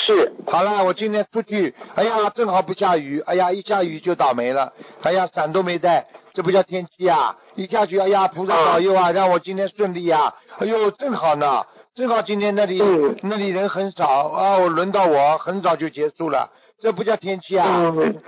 [0.05, 0.32] 是。
[0.46, 7.36] 好了，我今天出去，哎呀，正好不下雨，哎呀，一下雨就倒霉了，哎呀，伞都没带，这不叫天气啊！
[7.55, 10.34] 一下去，哎呀，菩萨保佑啊，让我今天顺利啊！
[10.59, 16.50] 哎呦，正好呢，正好今天那里、嗯、那里人很少啊，我轮到我很早就结束了，
[16.82, 17.92] 这不叫天气啊！
[17.96, 18.20] 嗯，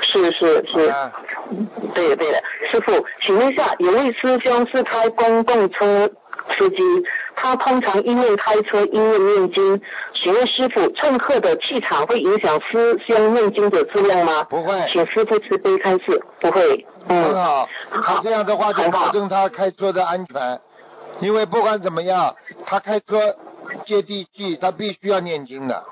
[0.00, 1.12] 是是是，啊、
[1.94, 6.10] 对的对的，师傅，请问一下，有位师兄是开公共车
[6.56, 6.76] 司机，
[7.36, 9.80] 他通常一面开车一面念经，
[10.14, 14.44] 请问师傅，乘客的气场会影响师兄念经的质量吗？
[14.44, 16.86] 不会，请师傅慈悲开示，不会。
[17.08, 20.60] 嗯，很好，他这样的话就保证他开车的安全，
[21.20, 23.36] 因为不管怎么样，他开车
[23.84, 25.84] 接地气，他必须要念经的。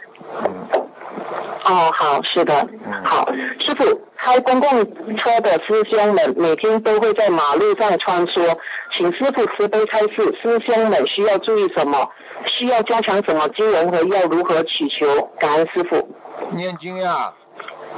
[1.64, 2.68] 哦，好，是的，
[3.04, 3.28] 好，
[3.60, 8.56] 师傅，开公共车的师兄们每天都会在马路上穿梭，
[8.96, 12.10] 请师傅慈悲开示，师兄们需要注意什么？
[12.46, 15.30] 需要加强什么经文和要如何祈求？
[15.38, 16.08] 感恩师傅。
[16.50, 17.32] 念经呀，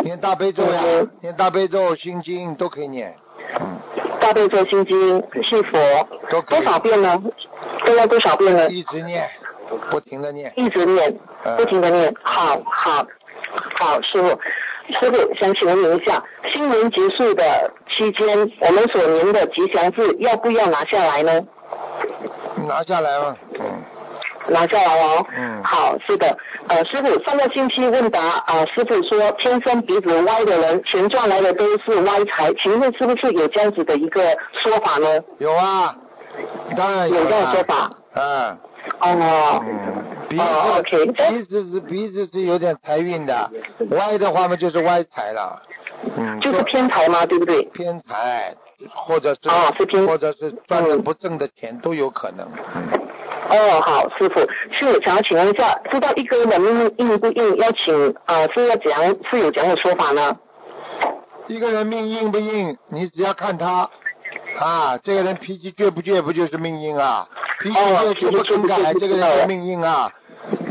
[0.01, 0.83] 念大悲咒呀，
[1.21, 3.17] 念大悲咒、心经都可以念。
[3.59, 3.81] 嗯
[4.21, 6.09] 大悲咒、心经、信佛，
[6.49, 7.23] 多少遍呢？
[7.85, 8.71] 都要多少遍呢？
[8.71, 9.29] 一直念，
[9.91, 10.51] 不停的念。
[10.57, 11.15] 一直念，
[11.59, 12.15] 不停的念。
[12.23, 13.07] 好好
[13.85, 14.29] 好，师傅，
[14.99, 21.43] 师傅想请问您一下，新年结束的期间，我们所念的吉祥字要不要拿下来呢？
[22.67, 23.61] 拿下来了，嗯。
[24.47, 25.27] 拿下来哦。
[25.37, 25.63] 嗯。
[25.63, 26.39] 好，是的。
[26.69, 35.21] 呃，师傅，上个星期问答啊，师傅说天生鼻子歪的人，钱赚来的都是歪财，请问是不是有这样子的一个说法呢？
[35.37, 35.95] 有啊，
[36.75, 37.91] 当然有这样说法。
[38.15, 38.59] 嗯。
[39.01, 39.63] 哦。
[40.35, 43.51] 鼻子，鼻子是鼻子是有点财运的，
[43.91, 45.63] 歪的话嘛就是歪财了。
[46.17, 46.41] 嗯。
[46.41, 47.25] 就是偏财嘛？
[47.27, 47.63] 对不对？
[47.67, 48.55] 偏财，
[48.93, 52.47] 或者是啊，是偏，或者是赚的不挣的钱都有可能。
[52.75, 53.01] 嗯。
[53.49, 54.41] 哦，好，师傅，
[54.73, 60.37] 是想要请问一下，知道一个人的命硬不硬，要请啊是要怎样是有怎样的说法呢？
[61.47, 63.91] 一个人命硬不硬，你只要看他
[64.59, 67.29] 啊，这个人脾气倔不倔，不就是命硬啊？
[67.61, 70.13] 脾气倔就不肯改，这个人命硬啊。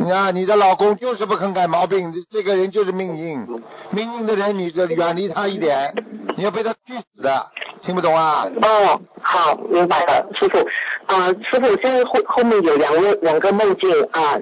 [0.04, 3.64] 你看你的老公就是不肯改毛病，这个人就是命硬。
[3.92, 5.96] 命硬的人，你就远离他一点，
[6.36, 6.80] 你要被他气
[7.16, 7.48] 死的。
[7.82, 8.46] 听不懂啊？
[8.62, 10.58] 哦，好，明白了，师傅。
[11.06, 14.38] 啊，师傅，现在后后面有两位两个梦境啊，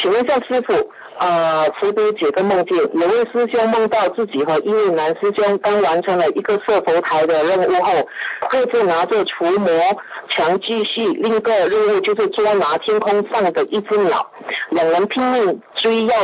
[0.00, 0.72] 请问一下师傅，
[1.18, 2.76] 啊，慈悲几个梦境？
[2.76, 8.08] 有位师兄梦到自己和一位男师兄刚完成了一个设佛台的任务后，
[8.50, 9.70] 各自拿着除魔
[10.28, 14.30] 强继续另一个任务就是捉拿天空上的一只鸟，
[14.70, 16.16] 两人拼命追要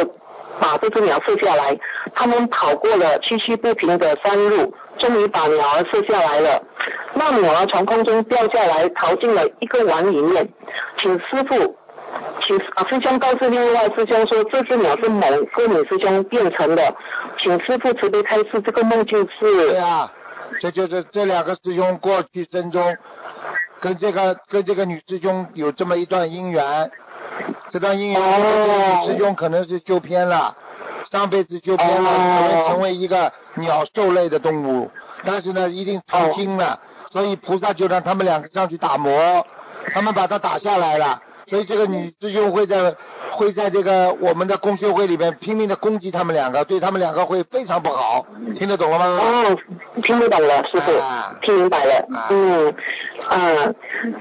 [0.59, 1.79] 把这只鸟射下来，
[2.15, 6.63] 他们跑过了崎岖不平的山路，终于把鸟儿射下来了。
[7.15, 10.49] 那鸟儿从空中掉下来，逃进了一个碗里面。
[11.01, 11.77] 请师傅，
[12.49, 15.21] 请啊师兄告诉另外师兄说，这只鸟是某
[15.53, 16.95] 个女师兄变成的。
[17.39, 19.69] 请师傅慈悲开示，这个梦境是？
[19.69, 20.11] 对啊，
[20.59, 22.97] 这就是这两个师兄过去生中
[23.81, 26.91] 跟这个跟这个女师兄有这么一段姻缘，
[27.71, 30.57] 这段姻缘女师兄可能是修偏了，
[31.13, 34.91] 上辈子修偏了，可能成为一个鸟兽类的动物。
[35.23, 36.81] 但是呢，一定成精了，
[37.11, 39.47] 所以菩萨就让他们两个上去打磨，
[39.93, 42.95] 他们把它打下来了，所以这个女师兄会在
[43.31, 48.27] 会在这个我们的公修会里面拼命的攻击他们两个，对他们两个会非常不好，
[48.57, 49.07] 听得懂了吗？
[49.07, 49.57] 哦，
[50.03, 50.93] 听得懂了，师傅，
[51.43, 52.75] 听明白了，嗯，
[53.27, 53.73] 啊，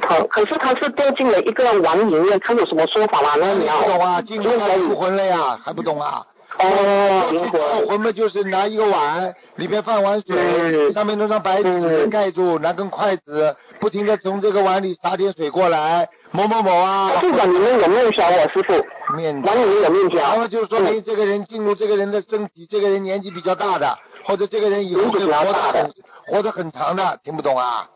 [0.08, 3.36] 好，可是他是掉进了一个碗里面，他有什么说法吗？
[3.40, 6.26] 那你要不懂啊，进入入魂了呀，还不懂啊？
[6.60, 16.10] 哦，灵魂，我们就是拿一个碗，里边放碗水，上面弄张白纸盖住，拿根筷子，不停的从这个碗里洒点水过来。
[16.32, 18.74] 某某某啊，不管你们有没有想我，师傅。
[19.16, 20.22] 面碗里面有面条。
[20.22, 25.94] 然后就说明这个人进入这个人的身体，这个人年纪比较大的，或者这个人以后会活得很
[26.26, 27.88] 活得很长的，听不懂啊？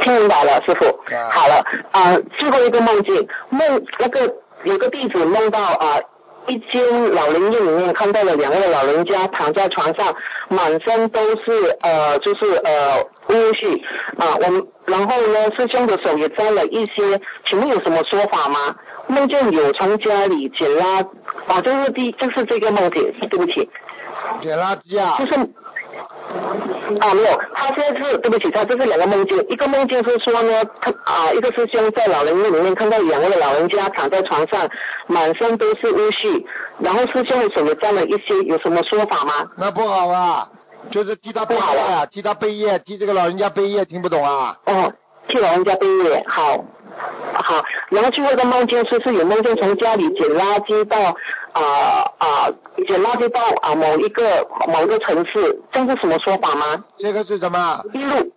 [0.00, 0.84] 听明白了，师傅。
[1.30, 4.34] 好了啊，最后一个梦境，梦那个
[4.64, 5.98] 有个弟子梦到啊。
[6.46, 10.16] 一间老人院里面看到了两位老人家躺在床上，
[10.48, 13.82] 满身都是呃就是呃污絮
[14.16, 18.76] 啊，我们然后呢师兄的手也沾了一些，请问有什么说法吗？
[19.06, 21.06] 梦见有从家里捡垃
[21.46, 23.70] 啊，就是第就是这个梦境，对不起，
[24.42, 25.48] 捡垃圾啊，就是。
[27.00, 34.68] 啊，没有，他现在是对不起，他这是两个梦境，一个梦境是说呢，他啊，一个师兄在老人院里面看到两位老人家躺在床上，
[35.06, 36.44] 满身都是污絮，
[36.78, 39.50] 然后师兄的手也沾了一些，有什么说法吗？
[39.56, 40.48] 那不好啊，
[40.90, 44.58] 就是替他背好啊，替他背业，替这个老人家背业，听不懂啊？
[44.64, 44.92] 哦，
[45.28, 46.64] 替老人家背业，好，
[47.34, 51.16] 好，然后最后一个梦境是是有梦境从家里捡垃圾到。
[51.50, 52.50] 啊啊！
[52.86, 56.84] 捡垃圾到啊某一个某个城市，这是什么说法吗？
[56.98, 57.82] 这个是什么？
[57.94, 58.32] 一路，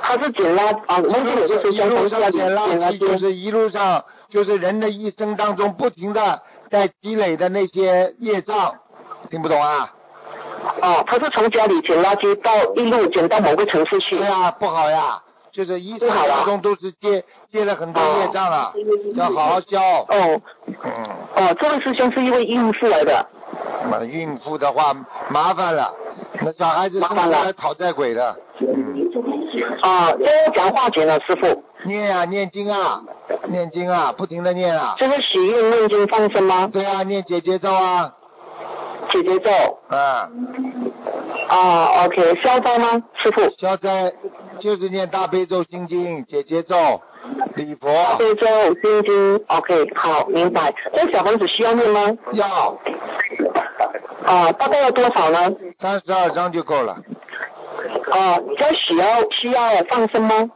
[0.00, 8.76] 他是捡垃啊，梦境有就是一路上捡垃圾，就是一路上就是人的一生当中不停的在积累的那些业障，
[9.28, 9.92] 听不懂啊？
[10.80, 14.16] 哦，他是从家里捡垃圾到一路捡到某个城市去。
[14.16, 18.72] 对啊，不好呀，就是一生当中都是接接了很多业障了，
[19.14, 19.80] 要好好消。
[19.80, 21.06] 哦嗯，
[21.36, 23.26] 哦，这位师兄是一位孕妇来的。
[23.90, 24.94] 那孕妇的话
[25.28, 25.92] 麻烦了，
[26.40, 28.36] 那小孩子生出来讨债鬼的。
[28.60, 29.10] 嗯，
[29.80, 31.62] 啊，这要讲化解了，师傅。
[31.84, 33.02] 念啊，念经啊，
[33.48, 34.94] 念经啊，不停的念啊。
[34.98, 36.70] 这是许愿念经放生吗？
[36.72, 38.14] 对啊，念姐姐咒啊。
[39.12, 39.50] 姐姐咒。
[39.88, 40.28] 啊。
[41.48, 43.50] 啊，OK，消灾吗，师傅？
[43.58, 44.12] 消灾
[44.58, 46.76] 就是念大悲咒、心经、姐姐咒、
[47.54, 47.92] 礼佛。
[47.92, 48.46] 大悲咒、
[48.80, 50.74] 心经，OK，好，明白。
[50.94, 52.16] 这小房子需要念吗？
[52.32, 52.78] 要。
[54.24, 55.52] 啊，大概要多少呢？
[55.78, 56.96] 三十二张就够了。
[58.10, 60.50] 啊，这需要需要放生吗？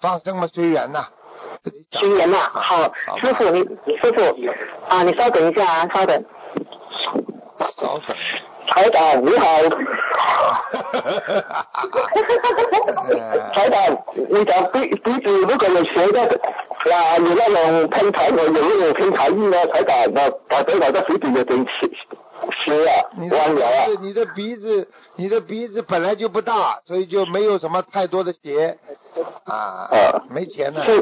[0.00, 1.06] 放生嘛，随缘呐。
[1.92, 2.90] 随缘呐，好，
[3.20, 3.60] 师傅你
[4.00, 4.22] 师傅
[4.88, 6.24] 啊，你稍等一下啊，稍等。
[7.80, 8.14] 稍等。
[8.66, 9.46] 台长你好。
[14.14, 16.20] 你的鼻鼻子如果有血的，
[16.92, 18.04] 啊，有那种喷
[18.36, 19.12] 有那种喷
[22.86, 22.94] 啊，
[23.30, 23.86] 弯了啊。
[24.00, 28.78] 你的鼻子，你的鼻子本来就不大，所以就没有什么太多的血
[29.44, 29.88] 啊。
[29.90, 30.22] 啊。
[30.28, 30.84] 没钱呢。
[30.84, 31.00] 是。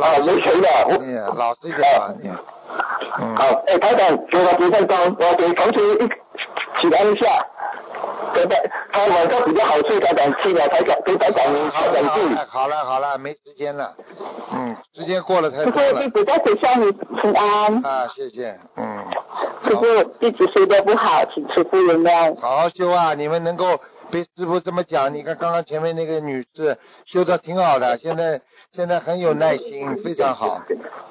[0.00, 0.68] 啊，没钱的。
[0.98, 2.30] 你老实一点吧，你。
[3.20, 3.36] 嗯。
[3.36, 6.08] 好，哎，台长，给我几分钟，我给同学一
[6.80, 7.46] 起来一下。
[8.34, 12.34] 对对，他晚上比较好睡，台长去了，台长给台长台长注意。
[12.48, 13.94] 好了好了，没时间了，
[14.52, 16.02] 嗯，时间过了太多了。
[16.02, 17.82] 弟子在学校里平安。
[17.82, 19.04] 啊，谢谢，嗯。
[19.64, 22.38] 师傅，弟子睡得不好，请师傅原谅。
[22.38, 23.14] 好好修啊！
[23.14, 28.40] 你们能够被师傅这么讲，你看刚刚前面那个女士修的挺好的，现在
[28.72, 30.62] 现在很有耐心，非常好，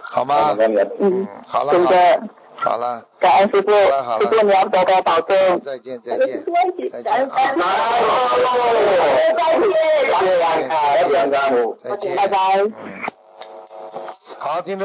[0.01, 0.55] 好吗？
[0.99, 1.73] 嗯，好了。
[1.73, 2.29] 好了。
[2.57, 5.35] 好了，感恩师傅，师傅你要多多保重。
[5.59, 6.25] 再见再见。
[6.25, 6.25] 再
[6.71, 6.89] 见。
[6.89, 7.03] 再见。
[7.03, 7.27] 再见。
[11.83, 12.15] 再见。
[12.15, 12.37] 拜拜。
[14.39, 14.83] 好，听众。